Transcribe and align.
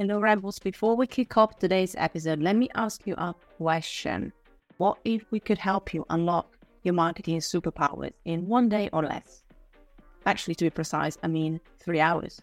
Hello, 0.00 0.20
Rebels. 0.20 0.60
Before 0.60 0.94
we 0.94 1.08
kick 1.08 1.36
off 1.36 1.58
today's 1.58 1.96
episode, 1.98 2.38
let 2.38 2.54
me 2.54 2.68
ask 2.76 3.04
you 3.04 3.14
a 3.14 3.34
question. 3.56 4.32
What 4.76 4.98
if 5.04 5.24
we 5.32 5.40
could 5.40 5.58
help 5.58 5.92
you 5.92 6.06
unlock 6.08 6.56
your 6.84 6.94
marketing 6.94 7.40
superpowers 7.40 8.12
in 8.24 8.46
one 8.46 8.68
day 8.68 8.88
or 8.92 9.02
less? 9.02 9.42
Actually, 10.24 10.54
to 10.54 10.66
be 10.66 10.70
precise, 10.70 11.18
I 11.24 11.26
mean 11.26 11.58
three 11.80 11.98
hours. 11.98 12.40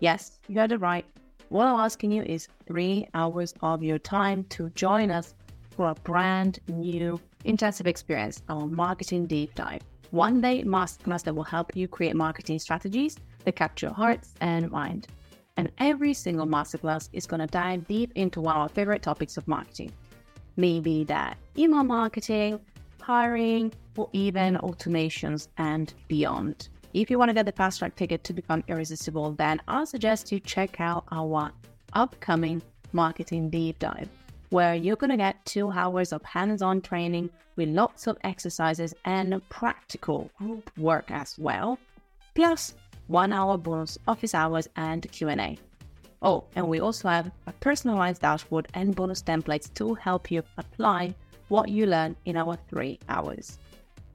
Yes, 0.00 0.38
you 0.46 0.60
heard 0.60 0.72
it 0.72 0.82
right. 0.82 1.06
What 1.48 1.68
I'm 1.68 1.80
asking 1.80 2.12
you 2.12 2.22
is 2.22 2.48
three 2.66 3.08
hours 3.14 3.54
of 3.62 3.82
your 3.82 3.98
time 3.98 4.44
to 4.50 4.68
join 4.74 5.10
us 5.10 5.34
for 5.70 5.88
a 5.88 5.94
brand 5.94 6.58
new 6.68 7.18
intensive 7.46 7.86
experience, 7.86 8.42
our 8.50 8.66
marketing 8.66 9.24
deep 9.24 9.54
dive. 9.54 9.80
One 10.10 10.42
day 10.42 10.62
masterclass 10.64 11.22
that 11.22 11.34
will 11.34 11.44
help 11.44 11.74
you 11.74 11.88
create 11.88 12.14
marketing 12.14 12.58
strategies 12.58 13.16
that 13.46 13.56
capture 13.56 13.88
hearts 13.88 14.34
and 14.42 14.70
mind. 14.70 15.08
And 15.56 15.70
every 15.78 16.14
single 16.14 16.46
masterclass 16.46 17.08
is 17.12 17.26
going 17.26 17.40
to 17.40 17.46
dive 17.46 17.86
deep 17.86 18.12
into 18.14 18.40
one 18.40 18.56
of 18.56 18.62
our 18.62 18.68
favorite 18.68 19.02
topics 19.02 19.36
of 19.36 19.46
marketing. 19.46 19.92
Maybe 20.56 21.04
that 21.04 21.36
email 21.56 21.84
marketing, 21.84 22.60
hiring, 23.00 23.72
or 23.96 24.08
even 24.12 24.56
automations 24.56 25.48
and 25.58 25.92
beyond. 26.08 26.68
If 26.92 27.10
you 27.10 27.18
want 27.18 27.28
to 27.28 27.34
get 27.34 27.46
the 27.46 27.52
fast 27.52 27.80
track 27.80 27.96
ticket 27.96 28.24
to 28.24 28.32
become 28.32 28.64
irresistible, 28.68 29.32
then 29.32 29.60
I 29.66 29.84
suggest 29.84 30.30
you 30.32 30.40
check 30.40 30.80
out 30.80 31.04
our 31.10 31.50
upcoming 31.92 32.62
marketing 32.92 33.50
deep 33.50 33.78
dive, 33.78 34.08
where 34.50 34.74
you're 34.74 34.96
going 34.96 35.10
to 35.10 35.16
get 35.16 35.44
two 35.44 35.70
hours 35.70 36.12
of 36.12 36.22
hands 36.22 36.62
on 36.62 36.80
training 36.80 37.30
with 37.56 37.68
lots 37.68 38.06
of 38.06 38.16
exercises 38.22 38.94
and 39.04 39.40
practical 39.48 40.30
group 40.38 40.70
work 40.78 41.10
as 41.10 41.36
well, 41.38 41.78
plus 42.34 42.74
one 43.06 43.32
hour 43.32 43.56
bonus 43.56 43.98
office 44.06 44.34
hours 44.34 44.68
and 44.76 45.10
Q&A. 45.10 45.58
Oh, 46.22 46.44
and 46.56 46.66
we 46.66 46.80
also 46.80 47.08
have 47.08 47.30
a 47.46 47.52
personalized 47.52 48.22
dashboard 48.22 48.68
and 48.74 48.94
bonus 48.94 49.22
templates 49.22 49.72
to 49.74 49.94
help 49.94 50.30
you 50.30 50.42
apply 50.56 51.14
what 51.48 51.68
you 51.68 51.86
learn 51.86 52.16
in 52.24 52.36
our 52.36 52.56
three 52.68 52.98
hours. 53.08 53.58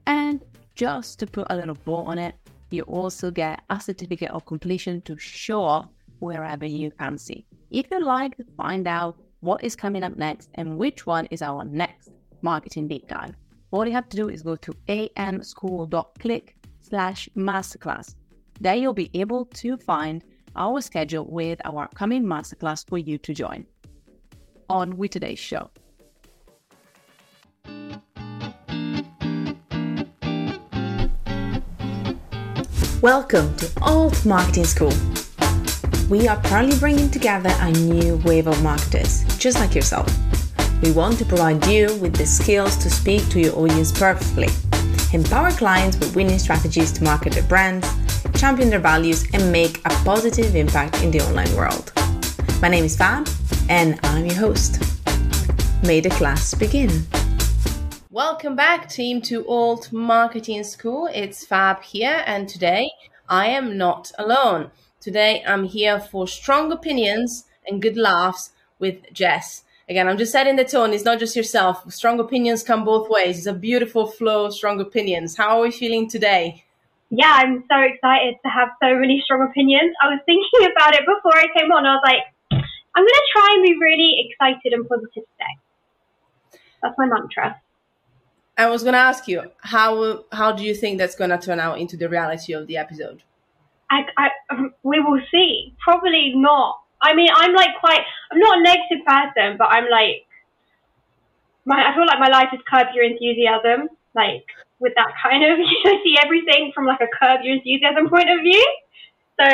And 0.06 0.40
just 0.74 1.18
to 1.20 1.26
put 1.26 1.46
a 1.50 1.56
little 1.56 1.76
bow 1.84 2.04
on 2.04 2.18
it, 2.18 2.34
you 2.70 2.82
also 2.82 3.30
get 3.30 3.62
a 3.70 3.80
certificate 3.80 4.30
of 4.30 4.44
completion 4.46 5.00
to 5.02 5.16
show 5.18 5.62
off 5.62 5.88
wherever 6.18 6.66
you 6.66 6.90
fancy. 6.90 7.46
If 7.70 7.86
you'd 7.90 8.02
like 8.02 8.36
to 8.36 8.44
find 8.56 8.88
out 8.88 9.16
what 9.40 9.62
is 9.62 9.76
coming 9.76 10.02
up 10.02 10.16
next 10.16 10.50
and 10.54 10.76
which 10.76 11.06
one 11.06 11.26
is 11.26 11.42
our 11.42 11.64
next 11.64 12.10
marketing 12.42 12.88
deep 12.88 13.08
dive, 13.08 13.34
all 13.70 13.86
you 13.86 13.92
have 13.92 14.08
to 14.08 14.16
do 14.16 14.28
is 14.28 14.42
go 14.42 14.56
to 14.56 14.72
amschool.click 14.88 16.56
slash 16.80 17.28
masterclass 17.36 18.16
there 18.60 18.74
you'll 18.74 18.92
be 18.92 19.10
able 19.14 19.46
to 19.46 19.78
find 19.78 20.22
our 20.54 20.82
schedule 20.82 21.24
with 21.24 21.58
our 21.64 21.84
upcoming 21.84 22.22
masterclass 22.22 22.86
for 22.86 22.98
you 22.98 23.16
to 23.16 23.32
join. 23.32 23.64
On 24.68 24.98
with 24.98 25.12
today's 25.12 25.38
show. 25.38 25.70
Welcome 33.00 33.56
to 33.56 33.70
Alt 33.80 34.26
Marketing 34.26 34.64
School. 34.64 34.92
We 36.10 36.28
are 36.28 36.36
proudly 36.40 36.78
bringing 36.78 37.08
together 37.08 37.50
a 37.60 37.70
new 37.70 38.16
wave 38.26 38.46
of 38.46 38.62
marketers, 38.62 39.24
just 39.38 39.58
like 39.58 39.74
yourself. 39.74 40.06
We 40.82 40.92
want 40.92 41.18
to 41.18 41.24
provide 41.24 41.64
you 41.66 41.94
with 41.96 42.14
the 42.14 42.26
skills 42.26 42.76
to 42.78 42.90
speak 42.90 43.26
to 43.30 43.40
your 43.40 43.56
audience 43.56 43.90
perfectly, 43.90 44.48
empower 45.14 45.50
clients 45.52 45.98
with 45.98 46.14
winning 46.14 46.38
strategies 46.38 46.92
to 46.92 47.04
market 47.04 47.32
their 47.32 47.42
brands, 47.44 47.86
champion 48.34 48.70
their 48.70 48.80
values, 48.80 49.26
and 49.32 49.52
make 49.52 49.78
a 49.84 49.90
positive 50.04 50.54
impact 50.54 51.02
in 51.02 51.10
the 51.10 51.20
online 51.20 51.54
world. 51.56 51.92
My 52.62 52.68
name 52.68 52.84
is 52.84 52.96
Fab, 52.96 53.28
and 53.68 53.98
I'm 54.02 54.26
your 54.26 54.36
host. 54.36 54.82
May 55.84 56.00
the 56.00 56.10
class 56.10 56.54
begin. 56.54 57.06
Welcome 58.10 58.56
back, 58.56 58.88
team, 58.88 59.22
to 59.22 59.46
Alt 59.46 59.92
Marketing 59.92 60.64
School. 60.64 61.08
It's 61.14 61.46
Fab 61.46 61.82
here, 61.82 62.22
and 62.26 62.48
today 62.48 62.90
I 63.28 63.46
am 63.46 63.78
not 63.78 64.12
alone. 64.18 64.70
Today 65.00 65.42
I'm 65.46 65.64
here 65.64 66.00
for 66.00 66.26
strong 66.26 66.72
opinions 66.72 67.44
and 67.66 67.80
good 67.80 67.96
laughs 67.96 68.50
with 68.78 68.96
Jess. 69.12 69.64
Again, 69.88 70.08
I'm 70.08 70.18
just 70.18 70.32
setting 70.32 70.56
the 70.56 70.64
tone. 70.64 70.92
It's 70.92 71.04
not 71.04 71.18
just 71.18 71.34
yourself. 71.34 71.90
Strong 71.92 72.20
opinions 72.20 72.62
come 72.62 72.84
both 72.84 73.08
ways. 73.08 73.38
It's 73.38 73.46
a 73.46 73.52
beautiful 73.52 74.06
flow 74.06 74.46
of 74.46 74.54
strong 74.54 74.80
opinions. 74.80 75.36
How 75.36 75.58
are 75.58 75.62
we 75.62 75.70
feeling 75.70 76.08
today? 76.08 76.64
Yeah, 77.10 77.42
I'm 77.42 77.64
so 77.68 77.76
excited 77.80 78.36
to 78.44 78.48
have 78.48 78.68
so 78.82 78.94
many 78.94 79.20
strong 79.24 79.42
opinions. 79.42 79.92
I 80.02 80.08
was 80.08 80.20
thinking 80.26 80.70
about 80.72 80.94
it 80.94 81.00
before 81.00 81.36
I 81.36 81.46
came 81.56 81.70
on. 81.72 81.84
I 81.84 81.94
was 81.94 82.02
like, 82.04 82.22
I'm 82.94 83.02
going 83.02 83.06
to 83.06 83.28
try 83.32 83.48
and 83.54 83.62
be 83.64 83.76
really 83.80 84.30
excited 84.30 84.72
and 84.72 84.88
positive 84.88 85.24
today. 85.34 86.60
That's 86.82 86.94
my 86.96 87.06
mantra. 87.06 87.60
I 88.56 88.68
was 88.68 88.82
going 88.82 88.92
to 88.92 88.98
ask 88.98 89.26
you 89.26 89.42
how 89.60 90.24
how 90.32 90.52
do 90.52 90.64
you 90.64 90.74
think 90.74 90.98
that's 90.98 91.14
going 91.14 91.30
to 91.30 91.38
turn 91.38 91.60
out 91.60 91.78
into 91.78 91.96
the 91.96 92.08
reality 92.08 92.52
of 92.52 92.66
the 92.66 92.76
episode? 92.76 93.22
I, 93.90 94.02
I, 94.16 94.28
we 94.82 95.00
will 95.00 95.20
see. 95.30 95.74
Probably 95.82 96.32
not. 96.36 96.80
I 97.02 97.14
mean, 97.14 97.30
I'm 97.34 97.54
like 97.54 97.70
quite. 97.80 98.00
I'm 98.30 98.38
not 98.38 98.58
a 98.58 98.62
negative 98.62 99.04
person, 99.06 99.56
but 99.58 99.68
I'm 99.68 99.88
like. 99.90 100.26
My, 101.66 101.90
I 101.90 101.94
feel 101.94 102.06
like 102.06 102.18
my 102.18 102.28
life 102.28 102.48
is 102.54 102.60
curb 102.66 102.88
your 102.94 103.04
enthusiasm. 103.04 103.88
Like 104.14 104.46
with 104.80 104.94
that 104.96 105.12
kind 105.22 105.44
of, 105.44 105.58
you 105.58 105.84
know, 105.84 105.98
see 106.02 106.16
everything 106.22 106.72
from 106.74 106.86
like 106.86 107.00
a 107.00 107.06
curb 107.06 107.40
your 107.44 107.56
enthusiasm 107.56 108.08
point 108.08 108.30
of 108.30 108.40
view. 108.40 108.64
So 109.38 109.46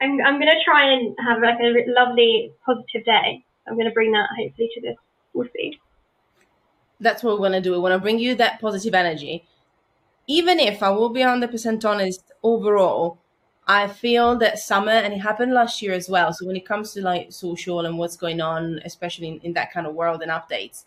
I'm, 0.00 0.18
I'm 0.24 0.38
to 0.40 0.64
try 0.64 0.92
and 0.92 1.16
have 1.26 1.40
like 1.42 1.58
a 1.60 1.84
lovely 1.88 2.52
positive 2.64 3.04
day. 3.04 3.44
I'm 3.66 3.76
to 3.78 3.90
bring 3.92 4.12
that 4.12 4.28
hopefully 4.36 4.70
to 4.74 4.80
this. 4.80 4.96
We'll 5.32 5.48
see. 5.54 5.78
That's 6.98 7.22
what 7.22 7.34
we're 7.34 7.48
going 7.48 7.52
to 7.52 7.60
do. 7.60 7.72
We 7.72 7.78
want 7.78 7.94
to 7.94 7.98
bring 7.98 8.18
you 8.18 8.34
that 8.36 8.60
positive 8.60 8.94
energy. 8.94 9.44
Even 10.26 10.60
if 10.60 10.82
I 10.82 10.90
will 10.90 11.08
be 11.08 11.20
100% 11.20 11.84
honest, 11.84 12.22
overall, 12.42 13.18
I 13.66 13.86
feel 13.86 14.36
that 14.38 14.58
summer, 14.58 14.92
and 14.92 15.14
it 15.14 15.18
happened 15.18 15.52
last 15.52 15.80
year 15.80 15.92
as 15.92 16.08
well. 16.08 16.32
So 16.32 16.46
when 16.46 16.56
it 16.56 16.66
comes 16.66 16.92
to 16.92 17.02
like 17.02 17.32
social 17.32 17.86
and 17.86 17.98
what's 17.98 18.16
going 18.16 18.40
on, 18.40 18.80
especially 18.84 19.28
in, 19.28 19.40
in 19.40 19.52
that 19.54 19.72
kind 19.72 19.86
of 19.86 19.94
world 19.94 20.22
and 20.22 20.30
updates, 20.30 20.84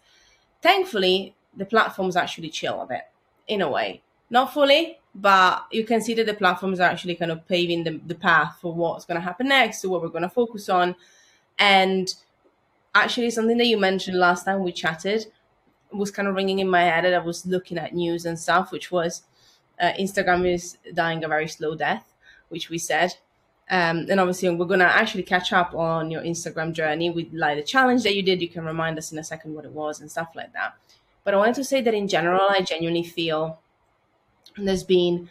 thankfully, 0.62 1.36
the 1.56 1.66
platforms 1.66 2.16
actually 2.16 2.50
chill 2.50 2.82
a 2.82 2.86
bit 2.86 3.04
in 3.48 3.62
a 3.62 3.70
way. 3.70 4.02
Not 4.30 4.54
fully, 4.54 5.00
but 5.16 5.66
you 5.72 5.86
can 5.86 6.02
see 6.02 6.14
that 6.16 6.26
the 6.26 6.34
platforms 6.34 6.80
are 6.80 6.90
actually 6.90 7.16
kind 7.16 7.32
of 7.32 7.48
paving 7.48 7.84
the, 7.84 8.02
the 8.08 8.16
path 8.16 8.58
for 8.62 8.74
what's 8.74 9.06
going 9.06 9.20
to 9.20 9.22
happen 9.22 9.48
next, 9.48 9.82
to 9.82 9.90
what 9.90 10.02
we're 10.02 10.08
going 10.08 10.24
to 10.24 10.30
focus 10.30 10.70
on. 10.70 10.96
And 11.60 12.14
actually, 12.96 13.30
something 13.30 13.58
that 13.58 13.68
you 13.68 13.78
mentioned 13.78 14.18
last 14.18 14.46
time 14.46 14.64
we 14.64 14.72
chatted 14.72 15.28
was 15.92 16.10
kind 16.10 16.28
of 16.28 16.36
ringing 16.36 16.60
in 16.60 16.68
my 16.68 16.82
head 16.82 17.06
that 17.06 17.14
I 17.14 17.20
was 17.20 17.46
looking 17.46 17.78
at 17.78 17.94
news 17.94 18.26
and 18.26 18.38
stuff, 18.38 18.72
which 18.72 18.92
was 18.92 19.24
uh, 19.80 19.92
Instagram 20.00 20.52
is 20.52 20.78
dying 20.94 21.24
a 21.24 21.28
very 21.28 21.48
slow 21.48 21.76
death, 21.76 22.14
which 22.50 22.70
we 22.70 22.78
said. 22.78 23.16
Um, 23.70 24.08
and 24.10 24.20
obviously, 24.20 24.50
we're 24.50 24.66
going 24.66 24.80
to 24.80 24.86
actually 24.86 25.24
catch 25.24 25.54
up 25.54 25.74
on 25.74 26.12
your 26.12 26.22
Instagram 26.22 26.74
journey 26.74 27.10
with 27.10 27.28
like 27.34 27.58
the 27.58 27.64
challenge 27.64 28.04
that 28.04 28.16
you 28.16 28.24
did. 28.24 28.42
You 28.42 28.50
can 28.50 28.66
remind 28.66 28.98
us 28.98 29.12
in 29.12 29.20
a 29.20 29.24
second 29.24 29.54
what 29.54 29.66
it 29.66 29.72
was 29.72 30.02
and 30.02 30.12
stuff 30.12 30.30
like 30.36 30.52
that. 30.54 30.76
But 31.24 31.34
I 31.34 31.38
wanted 31.38 31.56
to 31.56 31.64
say 31.64 31.82
that 31.82 31.94
in 31.94 32.08
general, 32.08 32.42
I 32.50 32.62
genuinely 32.62 33.04
feel 33.04 33.60
there's 34.58 34.84
been 34.84 35.30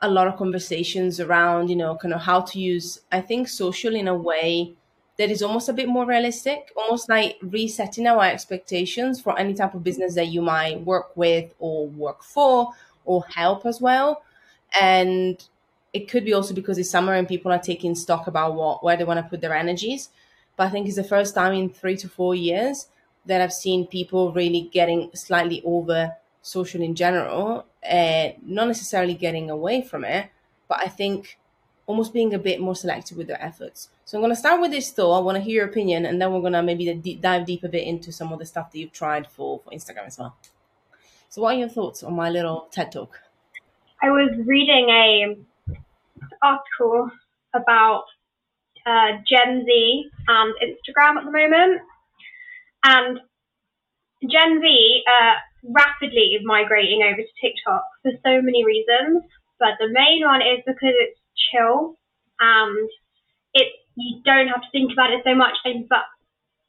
a 0.00 0.08
lot 0.08 0.26
of 0.26 0.36
conversations 0.36 1.20
around, 1.20 1.68
you 1.68 1.76
know, 1.76 1.96
kind 1.96 2.14
of 2.14 2.22
how 2.22 2.40
to 2.40 2.58
use, 2.58 3.00
I 3.12 3.20
think, 3.20 3.48
social 3.48 3.94
in 3.94 4.08
a 4.08 4.14
way 4.14 4.74
that 5.16 5.30
is 5.30 5.42
almost 5.42 5.68
a 5.68 5.72
bit 5.72 5.88
more 5.88 6.06
realistic, 6.06 6.72
almost 6.76 7.08
like 7.08 7.38
resetting 7.40 8.06
our 8.06 8.24
expectations 8.24 9.20
for 9.20 9.38
any 9.38 9.54
type 9.54 9.74
of 9.74 9.84
business 9.84 10.14
that 10.16 10.28
you 10.28 10.42
might 10.42 10.80
work 10.80 11.16
with 11.16 11.54
or 11.58 11.86
work 11.88 12.22
for 12.22 12.72
or 13.04 13.24
help 13.26 13.64
as 13.64 13.80
well. 13.80 14.22
And 14.78 15.42
it 15.92 16.08
could 16.08 16.24
be 16.24 16.34
also 16.34 16.52
because 16.52 16.78
it's 16.78 16.90
summer 16.90 17.14
and 17.14 17.28
people 17.28 17.52
are 17.52 17.60
taking 17.60 17.94
stock 17.94 18.26
about 18.26 18.54
what 18.54 18.82
where 18.82 18.96
they 18.96 19.04
want 19.04 19.24
to 19.24 19.30
put 19.30 19.40
their 19.40 19.54
energies. 19.54 20.08
But 20.56 20.66
I 20.66 20.70
think 20.70 20.86
it's 20.86 20.96
the 20.96 21.04
first 21.04 21.34
time 21.34 21.54
in 21.54 21.70
three 21.70 21.96
to 21.98 22.08
four 22.08 22.34
years 22.34 22.88
that 23.26 23.40
I've 23.40 23.52
seen 23.52 23.86
people 23.86 24.32
really 24.32 24.68
getting 24.72 25.10
slightly 25.14 25.62
over 25.64 26.14
social 26.42 26.82
in 26.82 26.94
general, 26.94 27.66
uh, 27.88 28.28
not 28.42 28.68
necessarily 28.68 29.14
getting 29.14 29.50
away 29.50 29.82
from 29.82 30.04
it, 30.04 30.30
but 30.68 30.78
I 30.80 30.88
think 30.88 31.38
almost 31.86 32.12
being 32.12 32.34
a 32.34 32.38
bit 32.38 32.60
more 32.60 32.74
selective 32.74 33.16
with 33.16 33.26
their 33.26 33.42
efforts. 33.42 33.88
So 34.04 34.18
I'm 34.18 34.22
going 34.22 34.32
to 34.32 34.36
start 34.36 34.60
with 34.60 34.70
this 34.70 34.90
though. 34.90 35.12
I 35.12 35.20
want 35.20 35.36
to 35.36 35.42
hear 35.42 35.56
your 35.56 35.66
opinion, 35.66 36.06
and 36.06 36.20
then 36.20 36.32
we're 36.32 36.40
going 36.40 36.52
to 36.52 36.62
maybe 36.62 37.18
dive 37.20 37.46
deep 37.46 37.64
a 37.64 37.68
bit 37.68 37.86
into 37.86 38.12
some 38.12 38.32
of 38.32 38.38
the 38.38 38.46
stuff 38.46 38.70
that 38.70 38.78
you've 38.78 38.92
tried 38.92 39.26
for, 39.26 39.60
for 39.60 39.70
Instagram 39.70 40.06
as 40.06 40.18
well. 40.18 40.36
So, 41.28 41.42
what 41.42 41.54
are 41.54 41.58
your 41.58 41.68
thoughts 41.68 42.02
on 42.02 42.14
my 42.14 42.30
little 42.30 42.68
TED 42.70 42.92
talk? 42.92 43.20
I 44.02 44.10
was 44.10 44.30
reading 44.46 44.88
a 44.90 45.36
article 46.42 47.10
about 47.54 48.04
uh, 48.86 49.12
Gen 49.28 49.64
Z 49.64 50.10
and 50.28 50.54
Instagram 50.62 51.16
at 51.16 51.24
the 51.24 51.30
moment, 51.30 51.82
and 52.84 53.20
Gen 54.28 54.60
Z 54.60 55.02
rapidly 55.64 56.36
is 56.36 56.42
migrating 56.44 57.02
over 57.02 57.16
to 57.22 57.34
TikTok 57.40 57.84
for 58.02 58.12
so 58.24 58.42
many 58.42 58.64
reasons, 58.64 59.22
but 59.58 59.76
the 59.78 59.88
main 59.88 60.22
one 60.24 60.42
is 60.42 60.60
because 60.66 60.94
it's 60.96 61.20
chill 61.50 61.96
and 62.40 62.88
it 63.54 63.68
you 63.96 64.20
don't 64.24 64.48
have 64.48 64.62
to 64.62 64.70
think 64.72 64.92
about 64.92 65.12
it 65.12 65.22
so 65.24 65.34
much. 65.34 65.54
And 65.64 65.88
But 65.88 66.04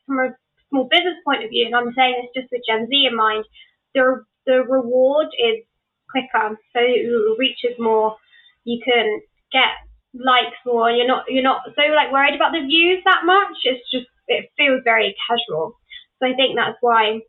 from 0.06 0.20
a 0.20 0.36
small 0.70 0.86
business 0.90 1.18
point 1.26 1.44
of 1.44 1.50
view, 1.50 1.66
and 1.66 1.76
I'm 1.76 1.94
saying 1.96 2.16
this 2.22 2.44
just 2.44 2.52
with 2.52 2.64
Gen 2.68 2.88
Z 2.88 3.08
in 3.10 3.16
mind, 3.16 3.46
the 3.94 4.24
the 4.46 4.64
reward 4.64 5.28
is 5.40 5.64
quicker, 6.12 6.58
so 6.74 6.80
it 6.80 7.38
reaches 7.40 7.78
more. 7.80 8.18
You 8.64 8.82
can 8.84 9.22
get 9.52 9.72
likes 10.14 10.58
more. 10.66 10.92
You're 10.92 11.08
not 11.08 11.26
you're 11.30 11.44
not 11.44 11.64
so 11.76 11.82
like 11.94 12.12
worried 12.12 12.36
about 12.36 12.54
the 12.54 12.66
views 12.66 13.04
that 13.06 13.26
much. 13.26 13.58
It's 13.64 13.90
just 13.92 14.08
it 14.28 14.52
feels 14.58 14.82
very 14.84 15.16
casual. 15.28 15.78
So 16.20 16.28
I 16.28 16.34
think 16.34 16.56
that's 16.56 16.78
why 16.82 17.20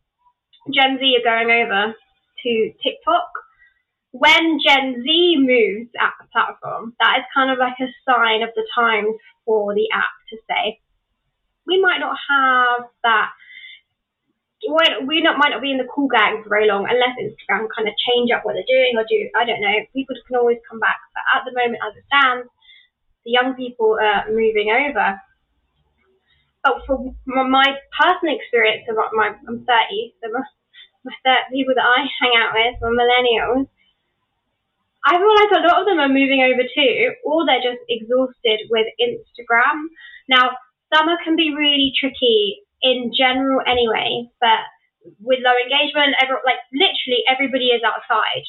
Gen 0.72 0.98
Z 0.98 1.02
are 1.18 1.26
going 1.26 1.50
over 1.50 1.94
to 1.94 2.72
TikTok. 2.82 3.30
When 4.12 4.58
Gen 4.64 5.02
Z 5.02 5.36
moves 5.38 5.90
at 6.00 6.14
the 6.20 6.26
platform, 6.32 6.94
that 7.00 7.18
is 7.18 7.24
kind 7.34 7.50
of 7.50 7.58
like 7.58 7.76
a 7.80 7.90
sign 8.08 8.42
of 8.42 8.50
the 8.54 8.64
times 8.74 9.14
for 9.44 9.74
the 9.74 9.88
app 9.92 10.16
to 10.30 10.36
say, 10.48 10.80
we 11.66 11.80
might 11.80 11.98
not 11.98 12.16
have 12.30 12.88
that 13.02 13.30
we 14.64 15.20
not 15.20 15.38
might 15.38 15.50
not 15.50 15.60
be 15.60 15.70
in 15.70 15.78
the 15.78 15.86
cool 15.92 16.08
gang 16.08 16.42
for 16.42 16.48
very 16.48 16.66
long 16.66 16.88
unless 16.88 17.14
Instagram 17.20 17.68
kind 17.70 17.86
of 17.86 17.94
change 18.08 18.30
up 18.32 18.42
what 18.42 18.54
they're 18.54 18.66
doing 18.66 18.96
or 18.96 19.04
do 19.04 19.28
I 19.36 19.44
don't 19.44 19.60
know. 19.60 19.78
People 19.92 20.16
can 20.26 20.36
always 20.36 20.58
come 20.68 20.80
back, 20.80 20.98
but 21.12 21.22
at 21.36 21.44
the 21.44 21.54
moment, 21.54 21.82
as 21.84 21.94
it 21.94 22.04
stands, 22.08 22.48
the 23.24 23.36
young 23.36 23.54
people 23.54 23.98
are 24.00 24.26
moving 24.30 24.72
over. 24.72 25.20
For 26.86 27.14
my 27.26 27.66
personal 27.94 28.34
experience, 28.34 28.86
of 28.90 28.96
my 29.14 29.34
I'm 29.46 29.62
30, 29.62 30.14
so 30.18 30.30
my, 30.32 30.42
my 31.04 31.14
30, 31.22 31.54
people 31.54 31.74
that 31.76 31.86
I 31.86 32.06
hang 32.20 32.34
out 32.34 32.54
with 32.54 32.76
are 32.82 32.94
millennials. 32.94 33.68
I 35.06 35.14
feel 35.22 35.34
like 35.38 35.54
a 35.54 35.62
lot 35.62 35.80
of 35.80 35.86
them 35.86 36.02
are 36.02 36.10
moving 36.10 36.42
over 36.42 36.66
too, 36.66 37.14
or 37.22 37.46
they're 37.46 37.62
just 37.62 37.82
exhausted 37.86 38.66
with 38.70 38.90
Instagram. 38.98 39.86
Now, 40.28 40.58
summer 40.90 41.14
can 41.22 41.36
be 41.36 41.54
really 41.54 41.94
tricky 41.94 42.66
in 42.82 43.12
general 43.14 43.62
anyway, 43.62 44.26
but 44.40 44.66
with 45.22 45.38
low 45.46 45.54
engagement, 45.54 46.18
every, 46.18 46.42
like 46.42 46.58
literally 46.74 47.22
everybody 47.30 47.70
is 47.70 47.86
outside. 47.86 48.42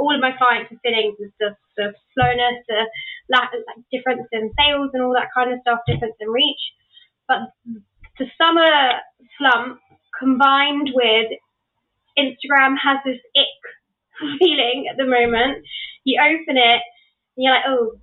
All 0.00 0.14
of 0.14 0.24
my 0.24 0.32
clients 0.32 0.72
are 0.72 0.80
feeling 0.80 1.12
the, 1.20 1.28
the, 1.38 1.48
the 1.76 1.86
slowness, 2.16 2.64
the 2.64 2.88
lack, 3.28 3.52
like 3.52 3.84
difference 3.92 4.24
in 4.32 4.48
sales 4.56 4.90
and 4.96 5.04
all 5.04 5.12
that 5.12 5.28
kind 5.36 5.52
of 5.52 5.60
stuff, 5.60 5.84
difference 5.84 6.16
in 6.20 6.32
reach. 6.32 6.64
But 7.28 7.52
the 8.18 8.26
summer 8.36 8.68
slump 9.38 9.78
combined 10.18 10.90
with 10.94 11.30
Instagram 12.18 12.76
has 12.82 12.98
this 13.04 13.18
ick 13.36 13.62
feeling 14.38 14.86
at 14.90 14.96
the 14.96 15.06
moment. 15.06 15.64
You 16.04 16.20
open 16.20 16.56
it 16.56 16.82
and 17.36 17.40
you're 17.44 17.54
like, 17.54 17.66
oh, 17.66 17.98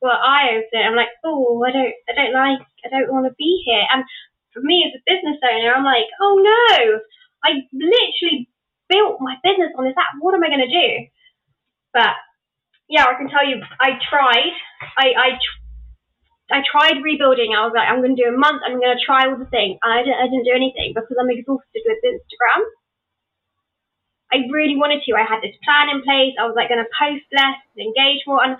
well, 0.00 0.18
I 0.18 0.58
open 0.58 0.76
it. 0.80 0.86
I'm 0.86 0.96
like, 0.96 1.14
oh, 1.24 1.62
I 1.62 1.72
don't, 1.72 1.94
I 2.08 2.12
don't 2.14 2.34
like, 2.34 2.66
I 2.84 2.88
don't 2.88 3.12
want 3.12 3.26
to 3.26 3.34
be 3.38 3.62
here. 3.64 3.84
And 3.92 4.04
for 4.52 4.60
me 4.60 4.84
as 4.86 4.96
a 4.96 5.04
business 5.06 5.40
owner, 5.44 5.72
I'm 5.74 5.84
like, 5.84 6.08
oh 6.20 6.40
no, 6.40 7.00
I 7.44 7.62
literally 7.72 8.48
built 8.88 9.20
my 9.20 9.36
business 9.42 9.72
on 9.76 9.84
this 9.84 9.98
app. 9.98 10.16
What 10.20 10.34
am 10.34 10.44
I 10.44 10.48
going 10.48 10.66
to 10.66 10.72
do? 10.72 10.90
But 11.92 12.14
yeah, 12.88 13.04
I 13.04 13.14
can 13.18 13.28
tell 13.28 13.46
you, 13.46 13.60
I 13.80 13.98
tried. 14.08 14.54
I 14.96 15.06
I, 15.16 15.28
I 16.50 16.62
tried 16.62 17.02
rebuilding. 17.02 17.54
I 17.54 17.66
was 17.66 17.74
like, 17.74 17.90
I'm 17.90 18.00
going 18.00 18.14
to 18.14 18.22
do 18.22 18.30
a 18.30 18.38
month. 18.38 18.62
I'm 18.62 18.78
going 18.78 18.94
to 18.94 19.02
try 19.02 19.26
all 19.26 19.38
the 19.38 19.50
things, 19.50 19.78
I 19.82 20.06
didn't, 20.06 20.20
I 20.20 20.30
didn't 20.30 20.46
do 20.46 20.54
anything 20.54 20.94
because 20.94 21.16
I'm 21.18 21.30
exhausted 21.30 21.82
with 21.82 21.98
Instagram. 22.06 22.62
I 24.30 24.46
really 24.50 24.74
wanted 24.74 25.02
to. 25.06 25.14
I 25.14 25.26
had 25.26 25.42
this 25.42 25.54
plan 25.62 25.90
in 25.90 26.02
place. 26.02 26.34
I 26.38 26.46
was 26.46 26.58
like 26.58 26.70
going 26.70 26.82
to 26.82 26.90
post 26.94 27.26
less, 27.30 27.58
engage 27.78 28.26
more, 28.26 28.42
and 28.42 28.58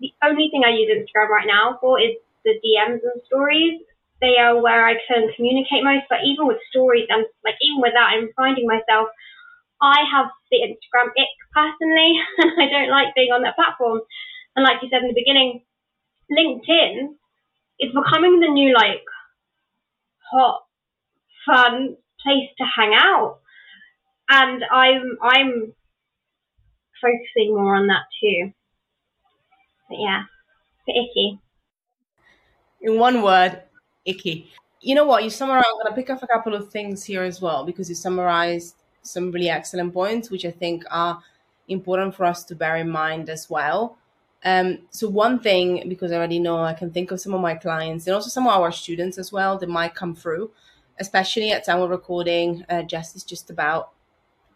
the 0.00 0.12
only 0.24 0.48
thing 0.48 0.64
I 0.64 0.76
use 0.76 0.92
Instagram 0.92 1.28
right 1.28 1.48
now 1.48 1.76
for 1.80 2.00
is 2.00 2.16
the 2.44 2.56
DMs 2.60 3.04
and 3.04 3.20
stories 3.24 3.80
they 4.20 4.40
are 4.40 4.56
where 4.56 4.88
I 4.88 4.96
can 5.04 5.28
communicate 5.36 5.84
most. 5.84 6.08
But 6.08 6.24
even 6.24 6.48
with 6.48 6.56
stories 6.72 7.08
and 7.12 7.28
like 7.44 7.60
even 7.60 7.84
with 7.84 7.92
that, 7.92 8.16
I'm 8.16 8.32
finding 8.36 8.64
myself 8.64 9.12
I 9.80 10.08
have 10.08 10.32
the 10.50 10.64
Instagram 10.64 11.12
ick 11.12 11.32
personally, 11.52 12.16
and 12.38 12.52
I 12.56 12.66
don't 12.68 12.90
like 12.90 13.14
being 13.14 13.32
on 13.32 13.42
that 13.42 13.56
platform. 13.56 14.00
And 14.56 14.64
like 14.64 14.80
you 14.80 14.88
said 14.88 15.04
in 15.04 15.12
the 15.12 15.20
beginning, 15.20 15.65
LinkedIn 16.30 17.14
is 17.80 17.92
becoming 17.92 18.40
the 18.40 18.48
new 18.48 18.74
like 18.74 19.04
hot, 20.30 20.62
fun 21.46 21.96
place 22.22 22.50
to 22.58 22.64
hang 22.64 22.94
out. 22.94 23.38
And 24.28 24.64
I'm 24.72 25.18
I'm 25.22 25.72
focusing 27.00 27.54
more 27.54 27.76
on 27.76 27.86
that 27.88 28.04
too. 28.20 28.52
But 29.88 29.98
yeah, 30.00 30.24
the 30.86 30.92
icky. 30.92 31.38
In 32.80 32.98
one 32.98 33.22
word, 33.22 33.62
icky. 34.04 34.50
You 34.80 34.94
know 34.94 35.04
what? 35.04 35.24
You 35.24 35.30
summarized. 35.30 35.66
I'm 35.66 35.84
going 35.84 35.94
to 35.94 36.00
pick 36.00 36.10
up 36.10 36.22
a 36.22 36.26
couple 36.26 36.54
of 36.54 36.70
things 36.70 37.04
here 37.04 37.22
as 37.22 37.40
well 37.40 37.64
because 37.64 37.88
you 37.88 37.94
summarized 37.94 38.76
some 39.02 39.30
really 39.30 39.48
excellent 39.48 39.94
points, 39.94 40.30
which 40.30 40.44
I 40.44 40.50
think 40.50 40.84
are 40.90 41.22
important 41.68 42.14
for 42.14 42.24
us 42.24 42.44
to 42.44 42.54
bear 42.54 42.76
in 42.76 42.90
mind 42.90 43.28
as 43.28 43.48
well. 43.50 43.98
Um, 44.46 44.78
so 44.90 45.08
one 45.08 45.40
thing, 45.40 45.88
because 45.88 46.12
I 46.12 46.14
already 46.14 46.38
know 46.38 46.58
I 46.58 46.72
can 46.72 46.92
think 46.92 47.10
of 47.10 47.20
some 47.20 47.34
of 47.34 47.40
my 47.40 47.56
clients 47.56 48.06
and 48.06 48.14
also 48.14 48.30
some 48.30 48.46
of 48.46 48.52
our 48.52 48.70
students 48.70 49.18
as 49.18 49.32
well 49.32 49.58
that 49.58 49.68
might 49.68 49.96
come 49.96 50.14
through, 50.14 50.52
especially 51.00 51.50
at 51.50 51.64
time 51.64 51.80
of 51.80 51.90
recording. 51.90 52.64
Uh, 52.68 52.82
Jess 52.82 53.16
is 53.16 53.24
just 53.24 53.50
about 53.50 53.90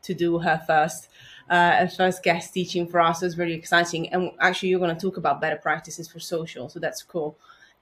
to 0.03 0.15
do 0.15 0.39
her 0.39 0.63
first 0.65 1.09
uh, 1.51 1.89
first 1.89 2.23
guest 2.23 2.55
teaching 2.55 2.87
for 2.87 3.01
us. 3.01 3.19
So 3.19 3.27
it's 3.27 3.37
really 3.37 3.55
exciting. 3.55 4.09
And 4.11 4.31
actually, 4.39 4.69
you're 4.69 4.79
going 4.79 4.95
to 4.95 5.01
talk 5.01 5.17
about 5.17 5.41
better 5.41 5.57
practices 5.57 6.09
for 6.09 6.21
social, 6.21 6.69
so 6.69 6.79
that's 6.79 7.03
cool. 7.03 7.37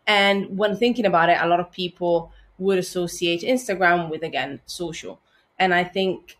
And 0.06 0.56
when 0.56 0.78
thinking 0.78 1.04
about 1.04 1.28
it, 1.28 1.36
a 1.38 1.46
lot 1.46 1.60
of 1.60 1.70
people 1.70 2.32
would 2.56 2.78
associate 2.78 3.42
Instagram 3.42 4.08
with, 4.08 4.22
again, 4.22 4.62
social. 4.64 5.20
And 5.58 5.74
I 5.74 5.84
think 5.84 6.37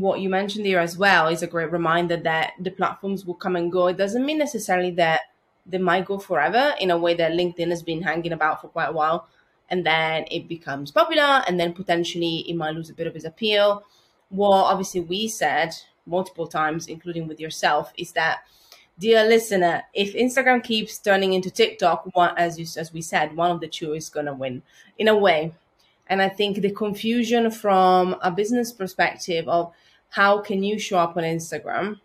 what 0.00 0.18
you 0.18 0.28
mentioned 0.28 0.66
here 0.66 0.80
as 0.80 0.98
well 0.98 1.28
is 1.28 1.42
a 1.42 1.46
great 1.46 1.70
reminder 1.70 2.16
that 2.16 2.54
the 2.58 2.70
platforms 2.70 3.24
will 3.24 3.34
come 3.34 3.54
and 3.54 3.70
go. 3.70 3.86
It 3.86 3.96
doesn't 3.96 4.26
mean 4.26 4.38
necessarily 4.38 4.90
that 4.92 5.20
they 5.66 5.78
might 5.78 6.04
go 6.04 6.18
forever 6.18 6.74
in 6.80 6.90
a 6.90 6.98
way 6.98 7.14
that 7.14 7.32
LinkedIn 7.32 7.70
has 7.70 7.82
been 7.82 8.02
hanging 8.02 8.32
about 8.32 8.60
for 8.60 8.68
quite 8.68 8.88
a 8.88 8.92
while. 8.92 9.28
And 9.70 9.86
then 9.86 10.24
it 10.30 10.48
becomes 10.48 10.90
popular, 10.90 11.42
and 11.46 11.58
then 11.58 11.72
potentially 11.72 12.44
it 12.48 12.56
might 12.56 12.74
lose 12.74 12.90
a 12.90 12.94
bit 12.94 13.06
of 13.06 13.14
its 13.14 13.24
appeal. 13.24 13.84
What 14.30 14.64
obviously 14.64 15.00
we 15.00 15.28
said 15.28 15.70
multiple 16.06 16.48
times, 16.48 16.88
including 16.88 17.28
with 17.28 17.40
yourself, 17.40 17.92
is 17.96 18.12
that 18.12 18.40
dear 18.98 19.24
listener, 19.24 19.84
if 19.94 20.14
Instagram 20.14 20.62
keeps 20.62 20.98
turning 20.98 21.32
into 21.32 21.50
TikTok, 21.50 22.14
one 22.14 22.36
as 22.36 22.58
you 22.58 22.66
as 22.76 22.92
we 22.92 23.00
said, 23.00 23.36
one 23.36 23.52
of 23.52 23.60
the 23.60 23.68
two 23.68 23.94
is 23.94 24.10
gonna 24.10 24.34
win 24.34 24.62
in 24.98 25.08
a 25.08 25.16
way. 25.16 25.54
And 26.08 26.20
I 26.20 26.28
think 26.28 26.60
the 26.60 26.70
confusion 26.70 27.50
from 27.50 28.16
a 28.20 28.30
business 28.30 28.72
perspective 28.72 29.48
of 29.48 29.72
how 30.14 30.38
can 30.38 30.62
you 30.62 30.78
show 30.78 30.96
up 30.96 31.16
on 31.16 31.24
Instagram 31.24 31.98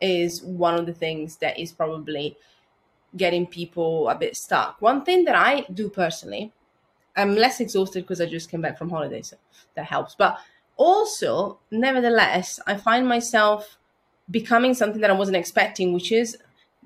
is 0.00 0.40
one 0.40 0.76
of 0.76 0.86
the 0.86 0.92
things 0.94 1.36
that 1.38 1.58
is 1.58 1.72
probably 1.72 2.36
getting 3.16 3.44
people 3.44 4.08
a 4.08 4.14
bit 4.14 4.36
stuck. 4.36 4.80
One 4.80 5.04
thing 5.04 5.24
that 5.24 5.34
I 5.34 5.66
do 5.74 5.88
personally, 5.88 6.52
I'm 7.16 7.34
less 7.34 7.58
exhausted 7.58 8.02
because 8.04 8.20
I 8.20 8.26
just 8.26 8.52
came 8.52 8.60
back 8.60 8.78
from 8.78 8.90
holidays, 8.90 9.30
so 9.30 9.36
that 9.74 9.86
helps. 9.86 10.14
But 10.14 10.38
also, 10.76 11.58
nevertheless, 11.72 12.60
I 12.68 12.76
find 12.76 13.08
myself 13.08 13.78
becoming 14.30 14.72
something 14.72 15.00
that 15.00 15.10
I 15.10 15.14
wasn't 15.14 15.36
expecting, 15.36 15.92
which 15.92 16.12
is 16.12 16.38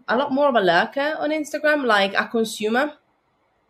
a 0.09 0.17
lot 0.17 0.33
more 0.33 0.49
of 0.49 0.55
a 0.55 0.63
lurker 0.63 1.15
on 1.19 1.31
Instagram, 1.31 1.85
like 1.85 2.15
a 2.15 2.27
consumer, 2.27 2.95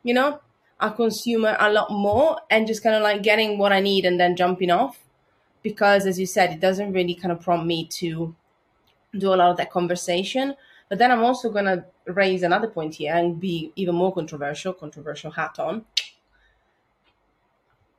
you 0.05 0.15
know, 0.15 0.41
a 0.79 0.93
consumer 0.93 1.57
a 1.59 1.73
lot 1.73 1.91
more 1.91 2.39
and 2.51 2.69
just 2.69 2.85
kind 2.85 2.95
of 2.95 3.03
like 3.03 3.25
getting 3.25 3.59
what 3.59 3.73
I 3.73 3.81
need 3.81 4.05
and 4.05 4.21
then 4.21 4.37
jumping 4.37 4.71
off. 4.71 5.01
Because 5.63 6.07
as 6.07 6.19
you 6.19 6.27
said, 6.27 6.53
it 6.53 6.61
doesn't 6.61 6.93
really 6.93 7.15
kind 7.15 7.33
of 7.33 7.41
prompt 7.41 7.67
me 7.67 7.87
to 7.87 8.35
do 9.17 9.35
a 9.35 9.37
lot 9.37 9.51
of 9.51 9.57
that 9.59 9.71
conversation. 9.71 10.55
But 10.89 10.99
then 10.99 11.11
I'm 11.13 11.23
also 11.23 11.51
going 11.51 11.67
to 11.67 11.85
raise 12.07 12.43
another 12.43 12.69
point 12.69 12.95
here 12.95 13.15
and 13.15 13.39
be 13.41 13.73
even 13.77 13.95
more 13.95 14.13
controversial, 14.13 14.73
controversial 14.73 15.31
hat 15.31 15.59
on. 15.59 15.85